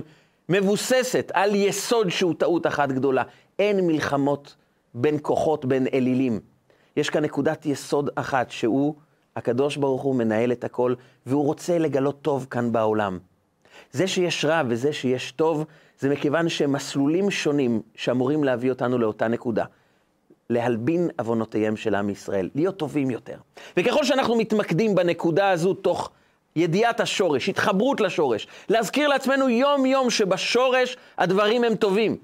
[0.48, 3.22] מבוססת על יסוד שהוא טעות אחת גדולה.
[3.58, 4.54] אין מלחמות
[4.94, 6.40] בין כוחות, בין אלילים.
[6.96, 8.94] יש כאן נקודת יסוד אחת, שהוא,
[9.36, 10.94] הקדוש ברוך הוא מנהל את הכל,
[11.26, 13.18] והוא רוצה לגלות טוב כאן בעולם.
[13.94, 15.64] זה שיש רע וזה שיש טוב,
[15.98, 19.64] זה מכיוון שהם מסלולים שונים שאמורים להביא אותנו לאותה נקודה.
[20.50, 23.36] להלבין עוונותיהם של עם ישראל, להיות טובים יותר.
[23.76, 26.10] וככל שאנחנו מתמקדים בנקודה הזו תוך
[26.56, 32.16] ידיעת השורש, התחברות לשורש, להזכיר לעצמנו יום-יום שבשורש הדברים הם טובים.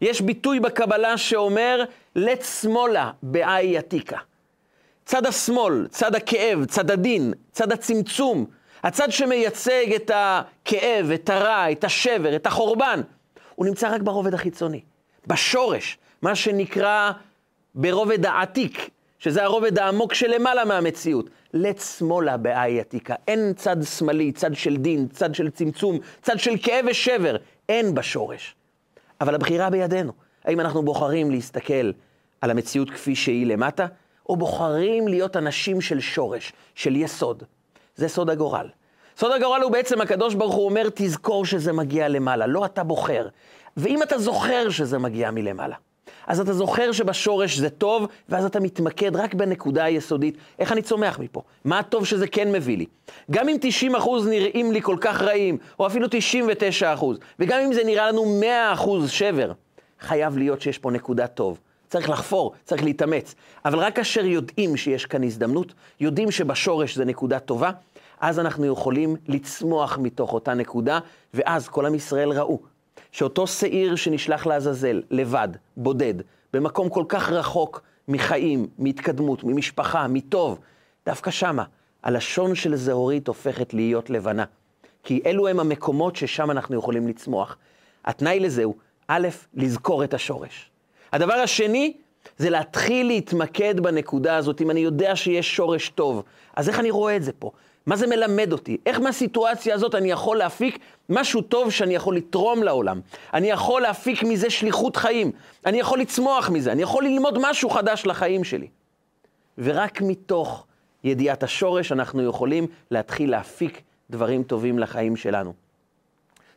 [0.00, 1.84] יש ביטוי בקבלה שאומר,
[2.16, 4.18] לט שמאלה באי עתיקה.
[5.04, 8.46] צד השמאל, צד הכאב, צד הדין, צד הצמצום,
[8.86, 13.00] הצד שמייצג את הכאב, את הרע, את השבר, את החורבן,
[13.54, 14.80] הוא נמצא רק ברובד החיצוני,
[15.26, 17.12] בשורש, מה שנקרא
[17.74, 21.30] ברובד העתיק, שזה הרובד העמוק שלמעלה מהמציאות.
[21.54, 23.14] לט שמאלה באי עתיקה.
[23.28, 27.36] אין צד שמאלי, צד של דין, צד של צמצום, צד של כאב ושבר.
[27.68, 28.54] אין בשורש.
[29.20, 30.12] אבל הבחירה בידינו.
[30.44, 31.90] האם אנחנו בוחרים להסתכל
[32.40, 33.86] על המציאות כפי שהיא למטה,
[34.28, 37.42] או בוחרים להיות אנשים של שורש, של יסוד.
[37.96, 38.66] זה סוד הגורל.
[39.18, 43.28] סוד הגורל הוא בעצם, הקדוש ברוך הוא אומר, תזכור שזה מגיע למעלה, לא אתה בוחר.
[43.76, 45.76] ואם אתה זוכר שזה מגיע מלמעלה,
[46.26, 51.18] אז אתה זוכר שבשורש זה טוב, ואז אתה מתמקד רק בנקודה היסודית, איך אני צומח
[51.18, 52.86] מפה, מה הטוב שזה כן מביא לי.
[53.30, 53.56] גם אם
[53.94, 57.04] 90% נראים לי כל כך רעים, או אפילו 99%,
[57.38, 58.40] וגם אם זה נראה לנו
[58.76, 59.52] 100% שבר,
[60.00, 61.58] חייב להיות שיש פה נקודה טוב.
[61.88, 63.34] צריך לחפור, צריך להתאמץ.
[63.64, 67.70] אבל רק כאשר יודעים שיש כאן הזדמנות, יודעים שבשורש זה נקודה טובה,
[68.20, 70.98] אז אנחנו יכולים לצמוח מתוך אותה נקודה,
[71.34, 72.58] ואז כל עם ישראל ראו
[73.12, 76.14] שאותו שעיר שנשלח לעזאזל, לבד, בודד,
[76.52, 80.58] במקום כל כך רחוק מחיים, מהתקדמות, ממשפחה, מטוב,
[81.06, 81.64] דווקא שמה,
[82.02, 84.44] הלשון של זהורית הופכת להיות לבנה.
[85.04, 87.56] כי אלו הם המקומות ששם אנחנו יכולים לצמוח.
[88.04, 88.74] התנאי לזה הוא,
[89.08, 90.70] א', לזכור את השורש.
[91.12, 91.92] הדבר השני,
[92.38, 94.60] זה להתחיל להתמקד בנקודה הזאת.
[94.60, 96.22] אם אני יודע שיש שורש טוב,
[96.56, 97.50] אז איך אני רואה את זה פה?
[97.86, 98.76] מה זה מלמד אותי?
[98.86, 103.00] איך מהסיטואציה הזאת אני יכול להפיק משהו טוב שאני יכול לתרום לעולם?
[103.34, 105.32] אני יכול להפיק מזה שליחות חיים.
[105.66, 108.68] אני יכול לצמוח מזה, אני יכול ללמוד משהו חדש לחיים שלי.
[109.58, 110.66] ורק מתוך
[111.04, 115.52] ידיעת השורש אנחנו יכולים להתחיל להפיק דברים טובים לחיים שלנו.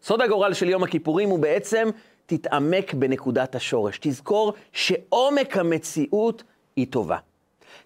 [0.03, 1.89] סוד הגורל של יום הכיפורים הוא בעצם
[2.29, 3.99] תתעמק בנקודת השורש.
[4.01, 6.43] תזכור שעומק המציאות
[6.75, 7.17] היא טובה.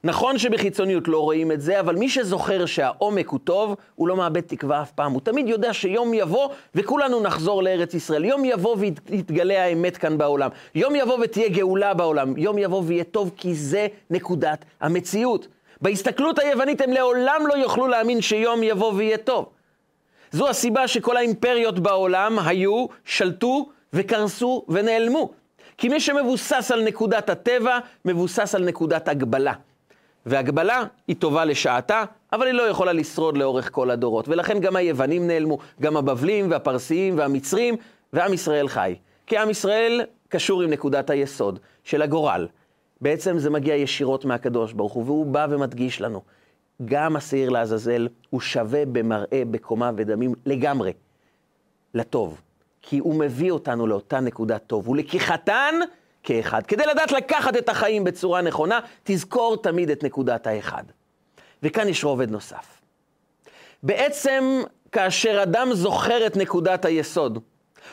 [0.03, 4.41] נכון שבחיצוניות לא רואים את זה, אבל מי שזוכר שהעומק הוא טוב, הוא לא מאבד
[4.41, 5.11] תקווה אף פעם.
[5.11, 8.25] הוא תמיד יודע שיום יבוא וכולנו נחזור לארץ ישראל.
[8.25, 10.49] יום יבוא ויתגלה האמת כאן בעולם.
[10.75, 12.37] יום יבוא ותהיה גאולה בעולם.
[12.37, 15.47] יום יבוא ויהיה טוב, כי זה נקודת המציאות.
[15.81, 19.45] בהסתכלות היוונית הם לעולם לא יוכלו להאמין שיום יבוא ויהיה טוב.
[20.31, 25.31] זו הסיבה שכל האימפריות בעולם היו, שלטו וקרסו ונעלמו.
[25.77, 29.53] כי מי שמבוסס על נקודת הטבע, מבוסס על נקודת הגבלה.
[30.25, 32.03] והגבלה היא טובה לשעתה,
[32.33, 34.27] אבל היא לא יכולה לשרוד לאורך כל הדורות.
[34.27, 37.75] ולכן גם היוונים נעלמו, גם הבבלים והפרסיים והמצרים,
[38.13, 38.95] ועם ישראל חי.
[39.27, 42.47] כי עם ישראל קשור עם נקודת היסוד של הגורל.
[43.01, 46.21] בעצם זה מגיע ישירות מהקדוש ברוך הוא, והוא בא ומדגיש לנו.
[46.85, 50.93] גם השעיר לעזאזל הוא שווה במראה, בקומה ודמים לגמרי.
[51.93, 52.41] לטוב,
[52.83, 55.75] כי הוא מביא אותנו לאותה נקודת טוב, ולקיחתן
[56.23, 56.65] כאחד.
[56.65, 60.83] כדי לדעת לקחת את החיים בצורה נכונה, תזכור תמיד את נקודת האחד.
[61.63, 62.81] וכאן יש רובד נוסף.
[63.83, 67.39] בעצם, כאשר אדם זוכר את נקודת היסוד,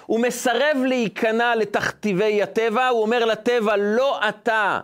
[0.07, 4.81] הוא מסרב להיכנע לתכתיבי הטבע, הוא אומר לטבע, לא אתה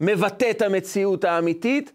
[0.00, 1.92] מבטא את המציאות האמיתית,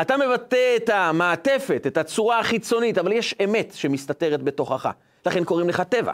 [0.00, 4.88] אתה מבטא את המעטפת, את הצורה החיצונית, אבל יש אמת שמסתתרת בתוכך.
[5.26, 6.12] לכן קוראים לך טבע.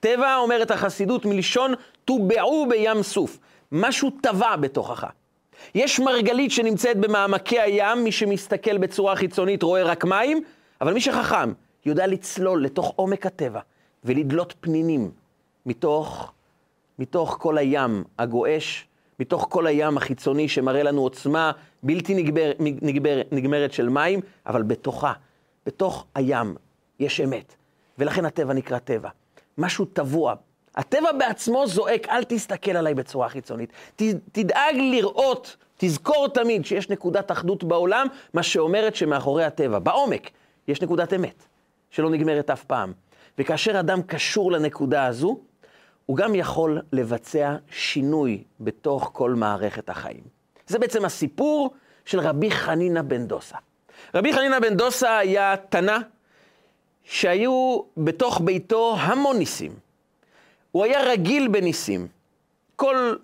[0.00, 3.38] טבע, אומרת החסידות, מלשון טובעו בים סוף.
[3.72, 5.04] משהו טבע בתוכך.
[5.74, 10.42] יש מרגלית שנמצאת במעמקי הים, מי שמסתכל בצורה חיצונית רואה רק מים,
[10.80, 11.52] אבל מי שחכם
[11.86, 13.60] יודע לצלול לתוך עומק הטבע
[14.04, 15.10] ולדלות פנינים
[15.66, 16.32] מתוך,
[16.98, 18.86] מתוך כל הים הגועש,
[19.20, 25.12] מתוך כל הים החיצוני שמראה לנו עוצמה בלתי נגבר, נגבר, נגמרת של מים, אבל בתוכה,
[25.66, 26.54] בתוך הים,
[27.00, 27.54] יש אמת.
[27.98, 29.08] ולכן הטבע נקרא טבע.
[29.58, 30.34] משהו טבוע.
[30.76, 33.72] הטבע בעצמו זועק, אל תסתכל עליי בצורה חיצונית.
[33.96, 40.30] ת, תדאג לראות, תזכור תמיד שיש נקודת אחדות בעולם, מה שאומרת שמאחורי הטבע, בעומק,
[40.68, 41.44] יש נקודת אמת,
[41.90, 42.92] שלא נגמרת אף פעם.
[43.38, 45.38] וכאשר אדם קשור לנקודה הזו,
[46.06, 50.22] הוא גם יכול לבצע שינוי בתוך כל מערכת החיים.
[50.66, 53.56] זה בעצם הסיפור של רבי חנינא בן דוסה.
[54.14, 55.98] רבי חנינא בן דוסה היה תנא
[57.06, 59.72] שהיו בתוך ביתו המון ניסים.
[60.72, 62.06] הוא היה רגיל בניסים.
[62.76, 63.14] כל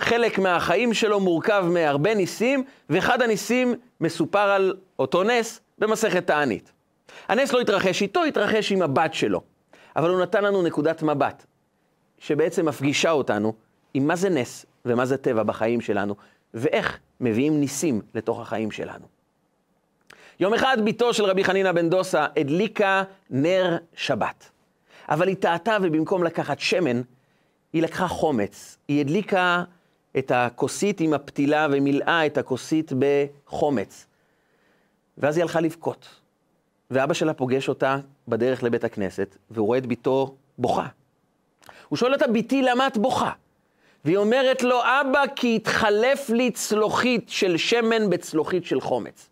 [0.00, 6.72] חלק מהחיים שלו מורכב מהרבה ניסים, ואחד הניסים מסופר על אותו נס במסכת תענית.
[7.28, 9.40] הנס לא התרחש איתו, התרחש עם הבת שלו.
[9.96, 11.44] אבל הוא נתן לנו נקודת מבט,
[12.18, 13.52] שבעצם מפגישה אותנו
[13.94, 16.16] עם מה זה נס ומה זה טבע בחיים שלנו,
[16.54, 19.15] ואיך מביאים ניסים לתוך החיים שלנו.
[20.40, 24.50] יום אחד בתו של רבי חנינא בן דוסה הדליקה נר שבת.
[25.08, 27.02] אבל היא טעתה ובמקום לקחת שמן,
[27.72, 28.78] היא לקחה חומץ.
[28.88, 29.64] היא הדליקה
[30.18, 34.06] את הכוסית עם הפתילה ומילאה את הכוסית בחומץ.
[35.18, 36.08] ואז היא הלכה לבכות.
[36.90, 40.86] ואבא שלה פוגש אותה בדרך לבית הכנסת, והוא רואה את בתו בוכה.
[41.88, 43.30] הוא שואל אותה, בתי, למה את בוכה?
[44.04, 49.28] והיא אומרת לו, אבא, כי התחלף לי צלוחית של שמן בצלוחית של חומץ.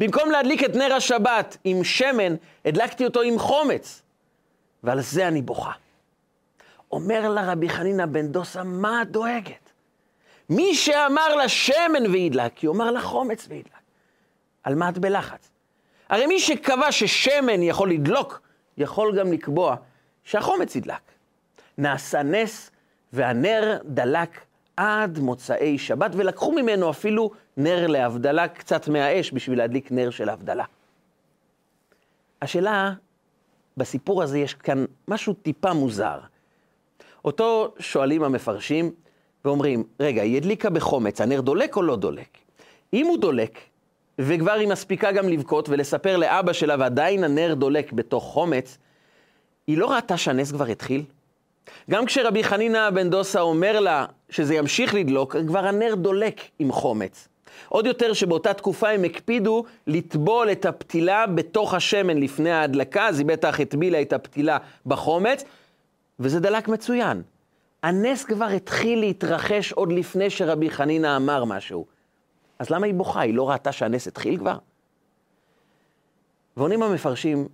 [0.00, 2.34] במקום להדליק את נר השבת עם שמן,
[2.64, 4.02] הדלקתי אותו עם חומץ.
[4.82, 5.72] ועל זה אני בוכה.
[6.92, 9.72] אומר לה רבי חנינא בן דוסה, מה את דואגת?
[10.50, 13.72] מי שאמר לה שמן וידלק, יאמר לה חומץ וידלק.
[14.62, 15.50] על מה את בלחץ?
[16.08, 18.40] הרי מי שקבע ששמן יכול לדלוק,
[18.78, 19.76] יכול גם לקבוע
[20.24, 21.02] שהחומץ ידלק.
[21.78, 22.70] נעשה נס,
[23.12, 24.40] והנר דלק
[24.76, 27.30] עד מוצאי שבת, ולקחו ממנו אפילו
[27.62, 30.64] נר להבדלה, קצת מהאש, בשביל להדליק נר של הבדלה.
[32.42, 32.92] השאלה,
[33.76, 36.18] בסיפור הזה יש כאן משהו טיפה מוזר.
[37.24, 38.92] אותו שואלים המפרשים
[39.44, 42.38] ואומרים, רגע, היא הדליקה בחומץ, הנר דולק או לא דולק?
[42.92, 43.58] אם הוא דולק,
[44.18, 48.78] וכבר היא מספיקה גם לבכות ולספר לאבא שלה, ועדיין הנר דולק בתוך חומץ,
[49.66, 51.04] היא לא ראתה שהנס כבר התחיל?
[51.90, 57.28] גם כשרבי חנינא בן דוסה אומר לה שזה ימשיך לדלוק, כבר הנר דולק עם חומץ.
[57.68, 63.26] עוד יותר שבאותה תקופה הם הקפידו לטבול את הפתילה בתוך השמן לפני ההדלקה, אז היא
[63.26, 65.44] בטח הטבילה את הפתילה בחומץ,
[66.20, 67.22] וזה דלק מצוין.
[67.82, 71.86] הנס כבר התחיל להתרחש עוד לפני שרבי חנינא אמר משהו.
[72.58, 73.20] אז למה היא בוכה?
[73.20, 74.58] היא לא ראתה שהנס התחיל כבר?
[76.56, 77.48] ועונים המפרשים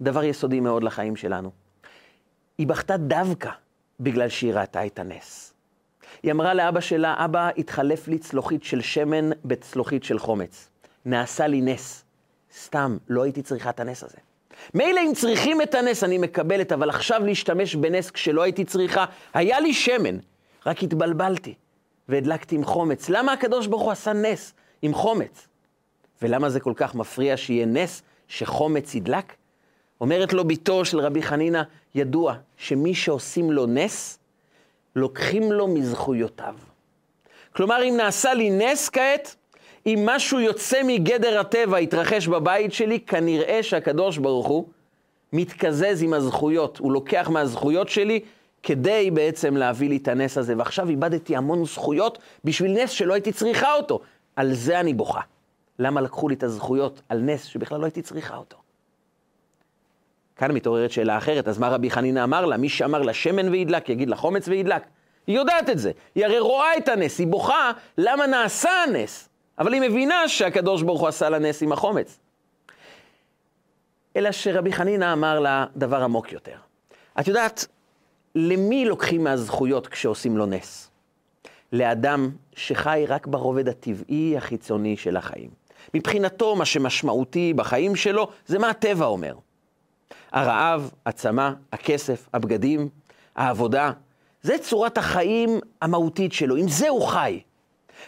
[0.00, 1.50] דבר יסודי מאוד לחיים שלנו.
[2.58, 3.50] היא בכתה דווקא
[4.00, 5.53] בגלל שהיא ראתה את הנס.
[6.24, 10.68] היא אמרה לאבא שלה, אבא, התחלף לי צלוחית של שמן בצלוחית של חומץ.
[11.04, 12.04] נעשה לי נס.
[12.58, 14.16] סתם, לא הייתי צריכה את הנס הזה.
[14.74, 19.60] מילא אם צריכים את הנס, אני מקבלת, אבל עכשיו להשתמש בנס כשלא הייתי צריכה, היה
[19.60, 20.18] לי שמן,
[20.66, 21.54] רק התבלבלתי
[22.08, 23.08] והדלקתי עם חומץ.
[23.08, 25.46] למה הקדוש ברוך הוא עשה נס עם חומץ?
[26.22, 29.32] ולמה זה כל כך מפריע שיהיה נס שחומץ ידלק?
[30.00, 31.62] אומרת לו בתו של רבי חנינא,
[31.94, 34.18] ידוע שמי שעושים לו נס,
[34.96, 36.54] לוקחים לו מזכויותיו.
[37.56, 39.34] כלומר, אם נעשה לי נס כעת,
[39.86, 44.68] אם משהו יוצא מגדר הטבע יתרחש בבית שלי, כנראה שהקדוש ברוך הוא
[45.32, 46.78] מתקזז עם הזכויות.
[46.78, 48.20] הוא לוקח מהזכויות שלי
[48.62, 50.54] כדי בעצם להביא לי את הנס הזה.
[50.58, 54.00] ועכשיו איבדתי המון זכויות בשביל נס שלא הייתי צריכה אותו.
[54.36, 55.20] על זה אני בוכה.
[55.78, 58.56] למה לקחו לי את הזכויות על נס שבכלל לא הייתי צריכה אותו?
[60.36, 62.56] כאן מתעוררת שאלה אחרת, אז מה רבי חנינא אמר לה?
[62.56, 64.82] מי שאמר לה שמן וידלק, יגיד לה חומץ וידלק.
[65.26, 69.72] היא יודעת את זה, היא הרי רואה את הנס, היא בוכה למה נעשה הנס, אבל
[69.72, 72.18] היא מבינה שהקדוש ברוך הוא עשה לה נס עם החומץ.
[74.16, 76.56] אלא שרבי חנינא אמר לה דבר עמוק יותר.
[77.20, 77.66] את יודעת,
[78.34, 80.90] למי לוקחים מהזכויות כשעושים לו נס?
[81.72, 85.50] לאדם שחי רק ברובד הטבעי החיצוני של החיים.
[85.94, 89.34] מבחינתו, מה שמשמעותי בחיים שלו זה מה הטבע אומר.
[90.32, 92.88] הרעב, הצמא, הכסף, הבגדים,
[93.36, 93.92] העבודה,
[94.42, 97.40] זה צורת החיים המהותית שלו, עם זה הוא חי.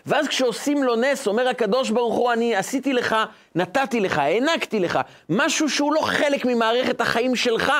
[0.07, 3.17] ואז כשעושים לו נס, אומר הקדוש ברוך הוא, אני עשיתי לך,
[3.55, 7.73] נתתי לך, הענקתי לך, משהו שהוא לא חלק ממערכת החיים שלך.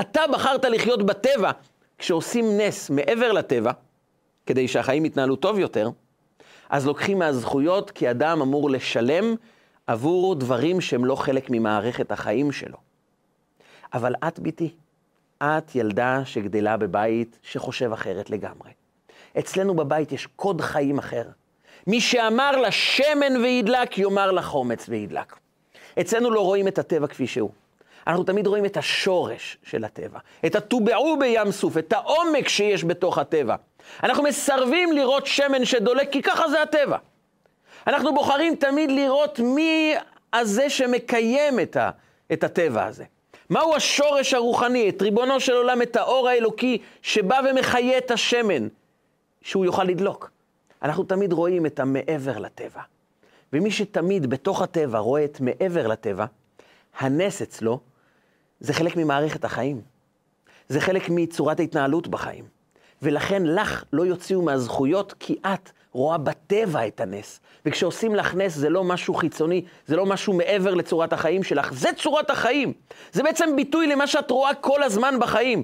[0.00, 1.50] אתה בחרת לחיות בטבע.
[1.98, 3.72] כשעושים נס מעבר לטבע,
[4.46, 5.90] כדי שהחיים יתנהלו טוב יותר,
[6.70, 9.34] אז לוקחים מהזכויות כי אדם אמור לשלם
[9.86, 12.93] עבור דברים שהם לא חלק ממערכת החיים שלו.
[13.94, 14.70] אבל את, בתי,
[15.42, 18.70] את ילדה שגדלה בבית שחושב אחרת לגמרי.
[19.38, 21.24] אצלנו בבית יש קוד חיים אחר.
[21.86, 25.36] מי שאמר לה שמן וידלק, יאמר לה חומץ וידלק.
[26.00, 27.50] אצלנו לא רואים את הטבע כפי שהוא.
[28.06, 33.18] אנחנו תמיד רואים את השורש של הטבע, את הטובעו בים סוף, את העומק שיש בתוך
[33.18, 33.56] הטבע.
[34.02, 36.96] אנחנו מסרבים לראות שמן שדולק, כי ככה זה הטבע.
[37.86, 39.94] אנחנו בוחרים תמיד לראות מי
[40.32, 41.90] הזה שמקיים את, ה,
[42.32, 43.04] את הטבע הזה.
[43.50, 48.68] מהו השורש הרוחני, את ריבונו של עולם, את האור האלוקי שבא ומחיה את השמן,
[49.42, 50.30] שהוא יוכל לדלוק.
[50.82, 52.80] אנחנו תמיד רואים את המעבר לטבע.
[53.52, 56.26] ומי שתמיד בתוך הטבע רואה את מעבר לטבע,
[56.98, 57.80] הנס אצלו
[58.60, 59.80] זה חלק ממערכת החיים.
[60.68, 62.53] זה חלק מצורת ההתנהלות בחיים.
[63.04, 67.40] ולכן לך לא יוציאו מהזכויות, כי את רואה בטבע את הנס.
[67.66, 71.88] וכשעושים לך נס זה לא משהו חיצוני, זה לא משהו מעבר לצורת החיים שלך, זה
[71.96, 72.72] צורת החיים.
[73.12, 75.62] זה בעצם ביטוי למה שאת רואה כל הזמן בחיים.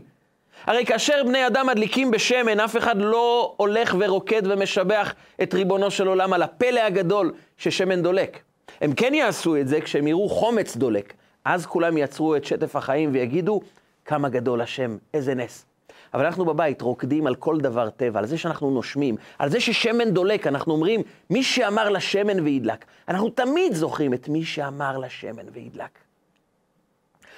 [0.67, 6.07] הרי כאשר בני אדם מדליקים בשמן, אף אחד לא הולך ורוקד ומשבח את ריבונו של
[6.07, 8.43] עולם על הפלא הגדול ששמן דולק.
[8.81, 11.13] הם כן יעשו את זה כשהם יראו חומץ דולק.
[11.45, 13.61] אז כולם יצרו את שטף החיים ויגידו,
[14.05, 15.70] כמה גדול השם, איזה נס.
[16.15, 20.11] אבל אנחנו בבית רוקדים על כל דבר טבע, על זה שאנחנו נושמים, על זה ששמן
[20.11, 22.85] דולק, אנחנו אומרים, מי שאמר לשמן וידלק.
[23.09, 25.99] אנחנו תמיד זוכרים את מי שאמר לשמן וידלק.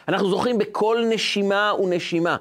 [0.09, 2.37] אנחנו זוכרים בכל נשימה ונשימה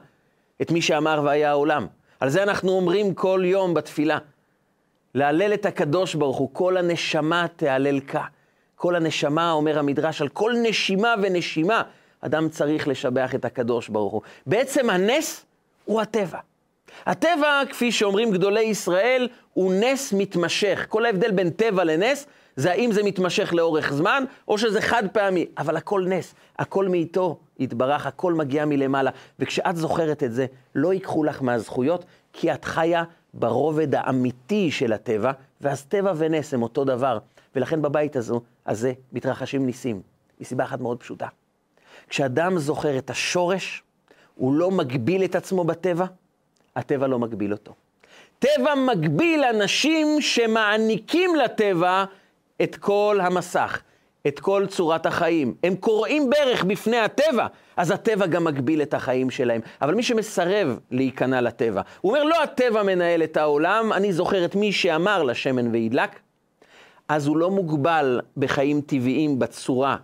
[0.61, 1.87] את מי שאמר והיה העולם.
[2.19, 4.17] על זה אנחנו אומרים כל יום בתפילה.
[5.15, 8.17] להלל את הקדוש ברוך הוא, כל הנשמה תהללך.
[8.75, 11.81] כל הנשמה, אומר המדרש, על כל נשימה ונשימה,
[12.21, 14.21] אדם צריך לשבח את הקדוש ברוך הוא.
[14.45, 15.45] בעצם הנס
[15.85, 16.39] הוא הטבע.
[17.05, 20.85] הטבע, כפי שאומרים גדולי ישראל, הוא נס מתמשך.
[20.89, 25.45] כל ההבדל בין טבע לנס, זה האם זה מתמשך לאורך זמן, או שזה חד פעמי.
[25.57, 29.11] אבל הכל נס, הכל מאיתו יתברך, הכל מגיע מלמעלה.
[29.39, 35.31] וכשאת זוכרת את זה, לא ייקחו לך מהזכויות, כי את חיה ברובד האמיתי של הטבע,
[35.61, 37.17] ואז טבע ונס הם אותו דבר.
[37.55, 40.01] ולכן בבית הזו, הזה מתרחשים ניסים,
[40.41, 41.27] מסיבה אחת מאוד פשוטה.
[42.09, 43.83] כשאדם זוכר את השורש,
[44.41, 46.05] הוא לא מגביל את עצמו בטבע,
[46.75, 47.73] הטבע לא מגביל אותו.
[48.39, 52.05] טבע מגביל אנשים שמעניקים לטבע
[52.61, 53.81] את כל המסך,
[54.27, 55.53] את כל צורת החיים.
[55.63, 59.61] הם קוראים ברך בפני הטבע, אז הטבע גם מגביל את החיים שלהם.
[59.81, 64.55] אבל מי שמסרב להיכנע לטבע, הוא אומר, לא הטבע מנהל את העולם, אני זוכר את
[64.55, 66.19] מי שאמר לשמן וידלק,
[67.07, 69.97] אז הוא לא מוגבל בחיים טבעיים בצורה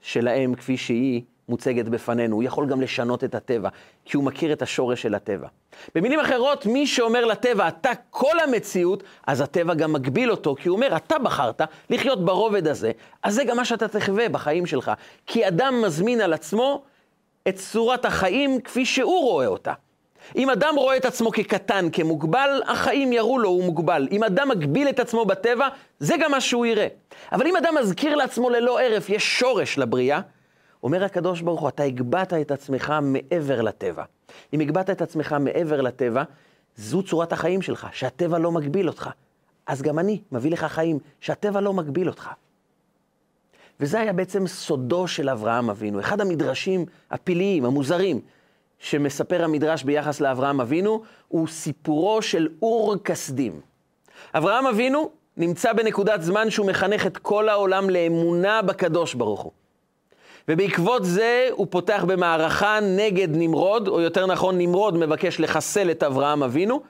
[0.00, 2.36] שלהם כפי שהיא מוצגת בפנינו.
[2.36, 3.68] הוא יכול גם לשנות את הטבע,
[4.04, 5.48] כי הוא מכיר את השורש של הטבע.
[5.94, 10.76] במילים אחרות, מי שאומר לטבע, אתה כל המציאות, אז הטבע גם מגביל אותו, כי הוא
[10.76, 14.92] אומר, אתה בחרת לחיות ברובד הזה, אז זה גם מה שאתה תחווה בחיים שלך.
[15.26, 16.82] כי אדם מזמין על עצמו
[17.48, 19.72] את צורת החיים כפי שהוא רואה אותה.
[20.36, 24.08] אם אדם רואה את עצמו כקטן, כמוגבל, החיים יראו לו, הוא מוגבל.
[24.12, 26.86] אם אדם מגביל את עצמו בטבע, זה גם מה שהוא יראה.
[27.32, 30.20] אבל אם אדם מזכיר לעצמו ללא הרף, יש שורש לבריאה,
[30.82, 34.04] אומר הקדוש ברוך הוא, אתה הגבהת את עצמך מעבר לטבע.
[34.52, 36.22] אם הגבהת את עצמך מעבר לטבע,
[36.76, 39.10] זו צורת החיים שלך, שהטבע לא מגביל אותך.
[39.66, 42.30] אז גם אני מביא לך חיים שהטבע לא מגביל אותך.
[43.80, 48.20] וזה היה בעצם סודו של אברהם אבינו, אחד המדרשים הפלאיים, המוזרים,
[48.78, 53.60] שמספר המדרש ביחס לאברהם אבינו, הוא סיפורו של אור כסדים.
[54.34, 59.52] אברהם אבינו נמצא בנקודת זמן שהוא מחנך את כל העולם לאמונה בקדוש ברוך הוא.
[60.48, 66.42] ובעקבות זה הוא פותח במערכה נגד נמרוד, או יותר נכון, נמרוד מבקש לחסל את אברהם
[66.42, 66.80] אבינו,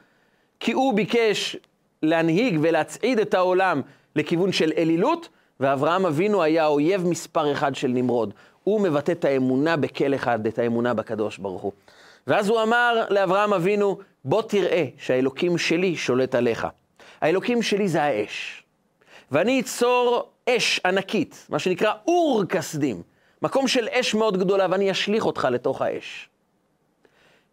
[0.60, 1.56] כי הוא ביקש
[2.02, 3.80] להנהיג ולהצעיד את העולם
[4.16, 5.28] לכיוון של אלילות,
[5.60, 8.34] ואברהם אבינו היה האויב מספר אחד של נמרוד.
[8.64, 11.72] הוא מבטא את האמונה בכל אחד, את האמונה בקדוש ברוך הוא.
[12.26, 16.66] ואז הוא אמר לאברהם אבינו, בוא תראה שהאלוקים שלי שולט עליך.
[17.20, 18.62] האלוקים שלי זה האש.
[19.32, 23.02] ואני אצור אש ענקית, מה שנקרא אור כסדים.
[23.42, 26.28] מקום של אש מאוד גדולה, ואני אשליך אותך לתוך האש.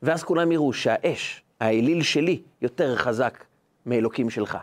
[0.02, 3.44] ואז כולם יראו שהאש, האליל שלי, יותר חזק
[3.86, 4.58] מאלוקים שלך.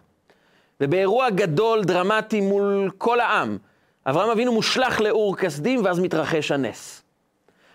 [0.81, 3.59] ובאירוע גדול, דרמטי מול כל העם,
[4.07, 7.03] אברהם אבינו מושלך לאור כסדים, ואז מתרחש הנס.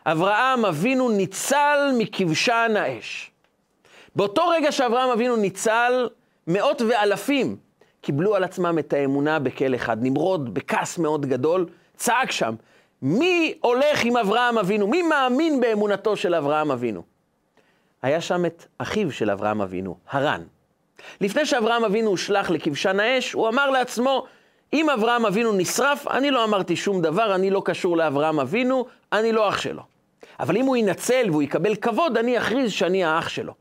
[0.05, 3.31] אברהם אבינו ניצל מכבשן האש.
[4.15, 6.09] באותו רגע שאברהם אבינו ניצל,
[6.47, 7.57] מאות ואלפים
[8.01, 9.97] קיבלו על עצמם את האמונה בכל אחד.
[10.01, 11.65] נמרוד, בכעס מאוד גדול,
[11.95, 12.55] צעק שם,
[13.07, 14.87] מי הולך עם אברהם אבינו?
[14.87, 17.03] מי מאמין באמונתו של אברהם אבינו?
[18.01, 20.41] היה שם את אחיו של אברהם אבינו, הרן.
[21.21, 24.25] לפני שאברהם אבינו הושלך לכבשן האש, הוא אמר לעצמו,
[24.73, 29.31] אם אברהם אבינו נשרף, אני לא אמרתי שום דבר, אני לא קשור לאברהם אבינו, אני
[29.31, 29.83] לא אח שלו.
[30.39, 33.53] אבל אם הוא ינצל והוא יקבל כבוד, אני אכריז שאני האח שלו.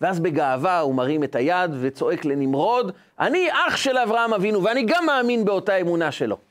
[0.00, 5.06] ואז בגאווה הוא מרים את היד וצועק לנמרוד, אני אח של אברהם אבינו, ואני גם
[5.06, 6.49] מאמין באותה אמונה שלו.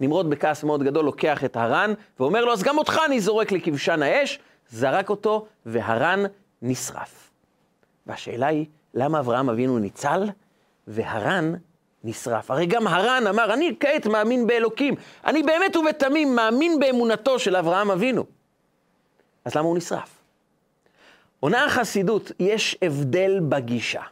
[0.00, 4.02] נמרוד בכעס מאוד גדול לוקח את הרן ואומר לו, אז גם אותך אני זורק לכבשן
[4.02, 4.38] האש,
[4.70, 6.24] זרק אותו והרן
[6.62, 7.30] נשרף.
[8.06, 10.28] והשאלה היא, למה אברהם אבינו ניצל
[10.86, 11.54] והרן
[12.04, 12.50] נשרף?
[12.50, 14.94] הרי גם הרן אמר, אני כעת מאמין באלוקים,
[15.24, 18.24] אני באמת ובתמים מאמין באמונתו של אברהם אבינו.
[19.44, 20.16] אז למה הוא נשרף?
[21.40, 24.02] עונה החסידות, יש הבדל בגישה.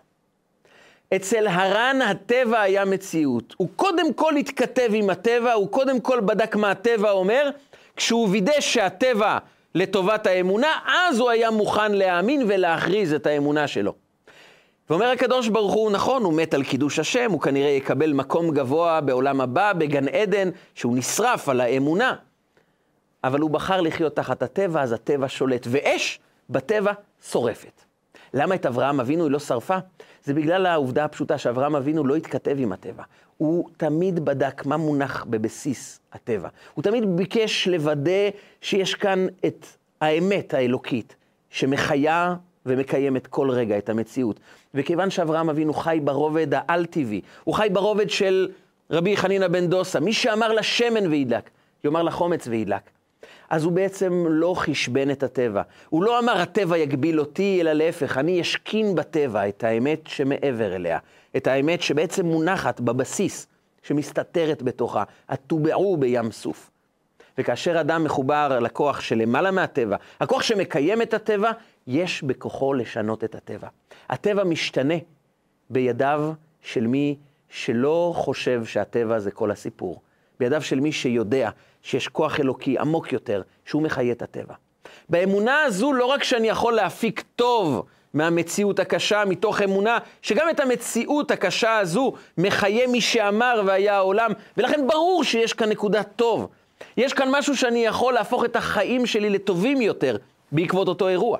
[1.16, 3.54] אצל הר"ן הטבע היה מציאות.
[3.56, 7.50] הוא קודם כל התכתב עם הטבע, הוא קודם כל בדק מה הטבע אומר,
[7.96, 9.38] כשהוא וידא שהטבע
[9.74, 13.94] לטובת האמונה, אז הוא היה מוכן להאמין ולהכריז את האמונה שלו.
[14.90, 19.00] ואומר הקדוש ברוך הוא, נכון, הוא מת על קידוש השם, הוא כנראה יקבל מקום גבוה
[19.00, 22.14] בעולם הבא, בגן עדן, שהוא נשרף על האמונה.
[23.24, 25.66] אבל הוא בחר לחיות תחת הטבע, אז הטבע שולט.
[25.70, 26.92] ואש בטבע
[27.30, 27.82] שורפת.
[28.34, 29.78] למה את אברהם אבינו היא לא שרפה?
[30.24, 33.02] זה בגלל העובדה הפשוטה שאברהם אבינו לא התכתב עם הטבע.
[33.36, 36.48] הוא תמיד בדק מה מונח בבסיס הטבע.
[36.74, 39.66] הוא תמיד ביקש לוודא שיש כאן את
[40.00, 41.16] האמת האלוקית,
[41.50, 42.34] שמחיה
[42.66, 44.40] ומקיימת כל רגע את המציאות.
[44.74, 48.48] וכיוון שאברהם אבינו חי ברובד העל-טבעי, הוא חי ברובד של
[48.90, 51.50] רבי חנינא בן דוסה, מי שאמר לשמן וידלק,
[51.84, 52.82] יאמר לחומץ וידלק.
[53.50, 55.62] אז הוא בעצם לא חשבן את הטבע.
[55.88, 60.98] הוא לא אמר, הטבע יגביל אותי, אלא להפך, אני אשכין בטבע את האמת שמעבר אליה,
[61.36, 63.46] את האמת שבעצם מונחת בבסיס,
[63.82, 66.70] שמסתתרת בתוכה, הטובעו בים סוף.
[67.38, 71.50] וכאשר אדם מחובר לכוח שלמעלה מהטבע, הכוח שמקיים את הטבע,
[71.86, 73.68] יש בכוחו לשנות את הטבע.
[74.10, 74.94] הטבע משתנה
[75.70, 76.32] בידיו
[76.62, 77.16] של מי
[77.48, 80.00] שלא חושב שהטבע זה כל הסיפור.
[80.40, 81.50] בידיו של מי שיודע
[81.84, 84.54] שיש כוח אלוקי עמוק יותר, שהוא מחיה את הטבע.
[85.08, 91.30] באמונה הזו לא רק שאני יכול להפיק טוב מהמציאות הקשה, מתוך אמונה שגם את המציאות
[91.30, 96.48] הקשה הזו מחיה מי שאמר והיה העולם, ולכן ברור שיש כאן נקודת טוב.
[96.96, 100.16] יש כאן משהו שאני יכול להפוך את החיים שלי לטובים יותר
[100.52, 101.38] בעקבות אותו אירוע.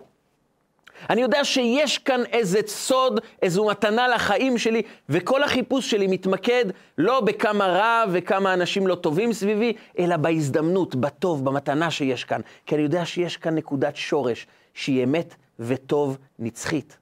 [1.11, 6.65] אני יודע שיש כאן איזה סוד, איזו מתנה לחיים שלי, וכל החיפוש שלי מתמקד
[6.99, 12.41] לא בכמה רע וכמה אנשים לא טובים סביבי, אלא בהזדמנות, בטוב, במתנה שיש כאן.
[12.67, 16.97] כי אני יודע שיש כאן נקודת שורש שהיא אמת וטוב נצחית.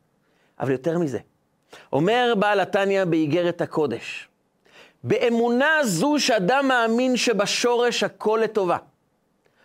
[0.61, 1.19] אבל יותר מזה,
[1.93, 4.29] אומר בעל התניא באיגרת הקודש,
[5.05, 8.77] באמונה זו שאדם מאמין שבשורש הכל לטובה,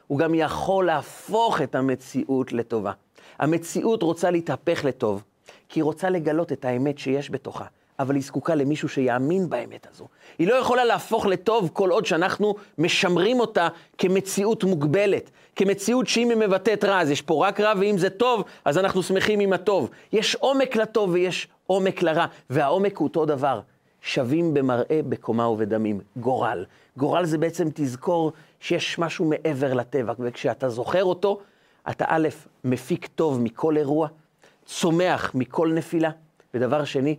[0.07, 2.91] הוא גם יכול להפוך את המציאות לטובה.
[3.39, 5.23] המציאות רוצה להתהפך לטוב,
[5.69, 7.65] כי היא רוצה לגלות את האמת שיש בתוכה,
[7.99, 10.07] אבל היא זקוקה למישהו שיאמין באמת הזו.
[10.39, 13.67] היא לא יכולה להפוך לטוב כל עוד שאנחנו משמרים אותה
[13.97, 18.43] כמציאות מוגבלת, כמציאות שאם היא מבטאת רע, אז יש פה רק רע, ואם זה טוב,
[18.65, 19.89] אז אנחנו שמחים עם הטוב.
[20.13, 23.61] יש עומק לטוב ויש עומק לרע, והעומק הוא אותו דבר.
[24.01, 25.99] שווים במראה, בקומה ובדמים.
[26.17, 26.65] גורל.
[26.97, 31.39] גורל זה בעצם תזכור שיש משהו מעבר לטבע, וכשאתה זוכר אותו,
[31.89, 32.27] אתה א',
[32.63, 34.07] מפיק טוב מכל אירוע,
[34.65, 36.09] צומח מכל נפילה,
[36.53, 37.15] ודבר שני,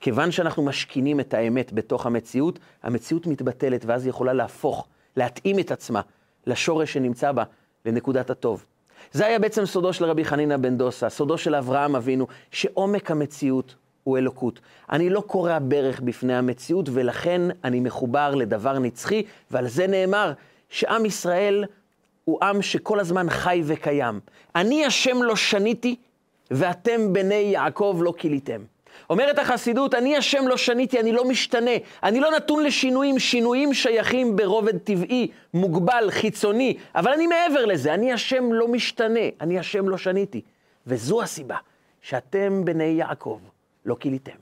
[0.00, 5.70] כיוון שאנחנו משכינים את האמת בתוך המציאות, המציאות מתבטלת ואז היא יכולה להפוך, להתאים את
[5.70, 6.00] עצמה
[6.46, 7.44] לשורש שנמצא בה,
[7.84, 8.66] לנקודת הטוב.
[9.12, 13.74] זה היה בעצם סודו של רבי חנינא בן דוסה, סודו של אברהם אבינו, שעומק המציאות
[14.04, 14.60] הוא אלוקות.
[14.92, 20.32] אני לא קורע ברך בפני המציאות, ולכן אני מחובר לדבר נצחי, ועל זה נאמר
[20.68, 21.64] שעם ישראל
[22.26, 24.20] הוא עם שכל הזמן חי וקיים.
[24.56, 25.96] אני השם לא שניתי,
[26.50, 28.60] ואתם בני יעקב לא כיליתם.
[29.10, 31.70] אומרת החסידות, אני השם לא שניתי, אני לא משתנה,
[32.02, 38.12] אני לא נתון לשינויים, שינויים שייכים ברובד טבעי, מוגבל, חיצוני, אבל אני מעבר לזה, אני
[38.12, 40.40] השם לא משתנה, אני השם לא שניתי.
[40.86, 41.56] וזו הסיבה
[42.02, 43.40] שאתם בני יעקב
[43.84, 44.36] לא כיליתם.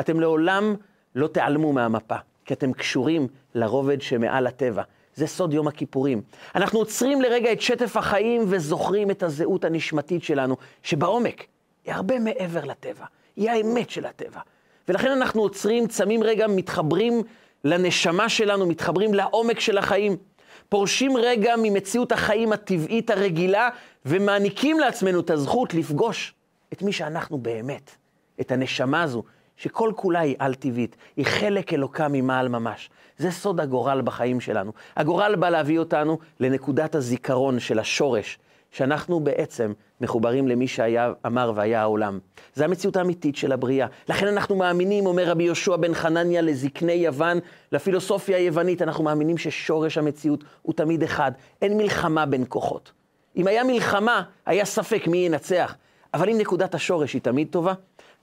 [0.00, 0.74] אתם לעולם
[1.14, 4.82] לא תיעלמו מהמפה, כי אתם קשורים לרובד שמעל הטבע.
[5.16, 6.22] זה סוד יום הכיפורים.
[6.54, 11.46] אנחנו עוצרים לרגע את שטף החיים וזוכרים את הזהות הנשמתית שלנו, שבעומק
[11.84, 13.04] היא הרבה מעבר לטבע,
[13.36, 14.40] היא האמת של הטבע.
[14.88, 17.22] ולכן אנחנו עוצרים, צמים רגע, מתחברים
[17.64, 20.16] לנשמה שלנו, מתחברים לעומק של החיים.
[20.68, 23.68] פורשים רגע ממציאות החיים הטבעית הרגילה
[24.06, 26.34] ומעניקים לעצמנו את הזכות לפגוש
[26.72, 27.90] את מי שאנחנו באמת,
[28.40, 29.22] את הנשמה הזו,
[29.56, 32.90] שכל כולה היא על-טבעית, היא חלק אלוקה ממעל ממש.
[33.18, 34.72] זה סוד הגורל בחיים שלנו.
[34.96, 38.38] הגורל בא להביא אותנו לנקודת הזיכרון של השורש,
[38.70, 42.18] שאנחנו בעצם מחוברים למי שהיה, אמר והיה העולם.
[42.54, 43.86] זו המציאות האמיתית של הבריאה.
[44.08, 47.38] לכן אנחנו מאמינים, אומר רבי יהושע בן חנניה לזקני יוון,
[47.72, 51.32] לפילוסופיה היוונית, אנחנו מאמינים ששורש המציאות הוא תמיד אחד.
[51.62, 52.92] אין מלחמה בין כוחות.
[53.36, 55.76] אם היה מלחמה, היה ספק מי ינצח.
[56.14, 57.72] אבל אם נקודת השורש היא תמיד טובה,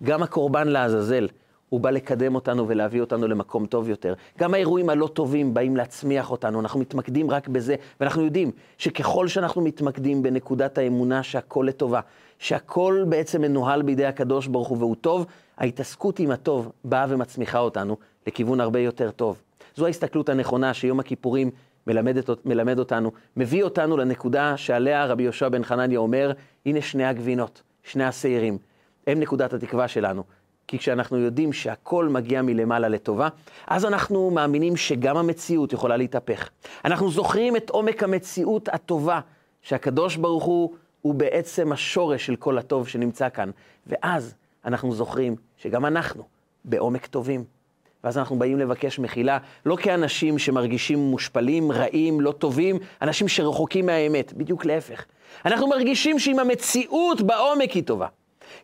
[0.03, 1.27] גם הקורבן לעזאזל,
[1.69, 4.13] הוא בא לקדם אותנו ולהביא אותנו למקום טוב יותר.
[4.39, 9.61] גם האירועים הלא טובים באים להצמיח אותנו, אנחנו מתמקדים רק בזה, ואנחנו יודעים שככל שאנחנו
[9.61, 11.99] מתמקדים בנקודת האמונה שהכל לטובה,
[12.39, 15.25] שהכל בעצם מנוהל בידי הקדוש ברוך הוא והוא טוב,
[15.57, 17.97] ההתעסקות עם הטוב באה ומצמיחה אותנו
[18.27, 19.41] לכיוון הרבה יותר טוב.
[19.75, 21.51] זו ההסתכלות הנכונה שיום הכיפורים
[21.87, 26.31] מלמד, מלמד אותנו, מביא אותנו לנקודה שעליה רבי יהושע בן חנניה אומר,
[26.65, 28.57] הנה שני הגבינות, שני השעירים,
[29.07, 30.23] הם נקודת התקווה שלנו.
[30.67, 33.29] כי כשאנחנו יודעים שהכל מגיע מלמעלה לטובה,
[33.67, 36.49] אז אנחנו מאמינים שגם המציאות יכולה להתהפך.
[36.85, 39.19] אנחנו זוכרים את עומק המציאות הטובה,
[39.61, 43.51] שהקדוש ברוך הוא הוא בעצם השורש של כל הטוב שנמצא כאן.
[43.87, 44.35] ואז
[44.65, 46.23] אנחנו זוכרים שגם אנחנו
[46.65, 47.43] בעומק טובים.
[48.03, 54.33] ואז אנחנו באים לבקש מחילה, לא כאנשים שמרגישים מושפלים, רעים, לא טובים, אנשים שרחוקים מהאמת,
[54.33, 55.05] בדיוק להפך.
[55.45, 58.07] אנחנו מרגישים שאם המציאות בעומק היא טובה,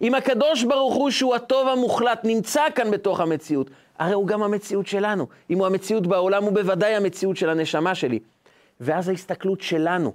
[0.01, 3.69] אם הקדוש ברוך הוא, שהוא הטוב המוחלט, נמצא כאן בתוך המציאות,
[3.99, 5.27] הרי הוא גם המציאות שלנו.
[5.49, 8.19] אם הוא המציאות בעולם, הוא בוודאי המציאות של הנשמה שלי.
[8.79, 10.13] ואז ההסתכלות שלנו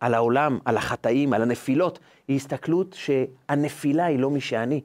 [0.00, 1.98] על העולם, על החטאים, על הנפילות,
[2.28, 4.80] היא הסתכלות שהנפילה היא לא מי שאני.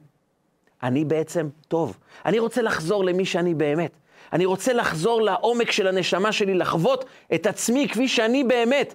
[0.82, 1.98] אני בעצם טוב.
[2.26, 3.92] אני רוצה לחזור למי שאני באמת.
[4.32, 7.04] אני רוצה לחזור לעומק של הנשמה שלי, לחוות
[7.34, 8.94] את עצמי כפי שאני באמת.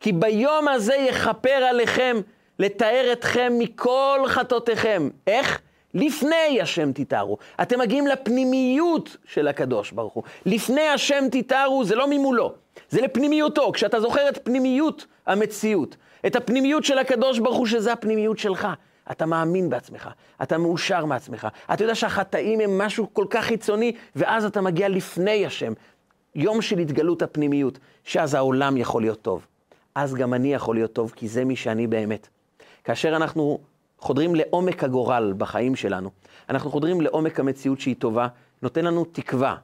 [0.00, 2.16] כי ביום הזה יכפר עליכם
[2.58, 5.08] לתאר אתכם מכל חטאותיכם.
[5.26, 5.60] איך?
[5.94, 7.38] לפני השם תתארו.
[7.62, 10.22] אתם מגיעים לפנימיות של הקדוש ברוך הוא.
[10.46, 12.54] לפני השם תתארו זה לא ממולו,
[12.90, 13.72] זה לפנימיותו.
[13.72, 15.96] כשאתה זוכר את פנימיות המציאות,
[16.26, 18.68] את הפנימיות של הקדוש ברוך הוא, שזה הפנימיות שלך.
[19.10, 20.08] אתה מאמין בעצמך,
[20.42, 25.46] אתה מאושר מעצמך, אתה יודע שהחטאים הם משהו כל כך חיצוני, ואז אתה מגיע לפני
[25.46, 25.72] השם.
[26.34, 29.46] יום של התגלות הפנימיות, שאז העולם יכול להיות טוב.
[29.94, 32.28] אז גם אני יכול להיות טוב, כי זה מי שאני באמת.
[32.88, 33.58] כאשר אנחנו
[33.98, 36.10] חודרים לעומק הגורל בחיים שלנו,
[36.48, 38.28] אנחנו חודרים לעומק המציאות שהיא טובה,
[38.62, 39.56] נותן לנו תקווה,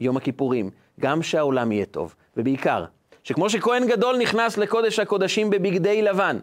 [0.00, 2.84] יום הכיפורים, גם שהעולם יהיה טוב, ובעיקר,
[3.24, 6.38] שכמו שכהן גדול נכנס לקודש הקודשים בבגדי לבן,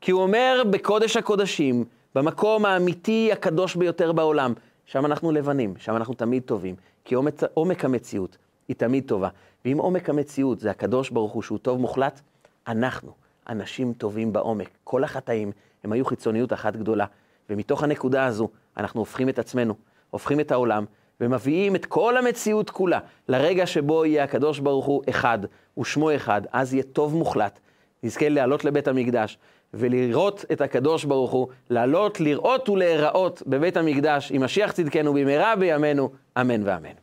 [0.00, 4.52] כי הוא אומר בקודש הקודשים, במקום האמיתי הקדוש ביותר בעולם,
[4.86, 8.36] שם אנחנו לבנים, שם אנחנו תמיד טובים, כי עומק, עומק המציאות
[8.68, 9.28] היא תמיד טובה.
[9.64, 12.20] ואם עומק המציאות זה הקדוש ברוך הוא שהוא טוב מוחלט,
[12.66, 14.68] אנחנו, אנשים טובים בעומק.
[14.84, 15.52] כל החטאים
[15.84, 17.06] הם היו חיצוניות אחת גדולה.
[17.50, 19.74] ומתוך הנקודה הזו אנחנו הופכים את עצמנו,
[20.10, 20.84] הופכים את העולם,
[21.20, 25.38] ומביאים את כל המציאות כולה לרגע שבו יהיה הקדוש ברוך הוא אחד,
[25.78, 27.60] ושמו אחד, אז יהיה טוב מוחלט.
[28.02, 29.38] נזכה לעלות לבית המקדש
[29.74, 36.10] ולראות את הקדוש ברוך הוא, לעלות, לראות ולהיראות בבית המקדש עם משיח צדקנו במהרה בימינו,
[36.40, 37.01] אמן ואמן.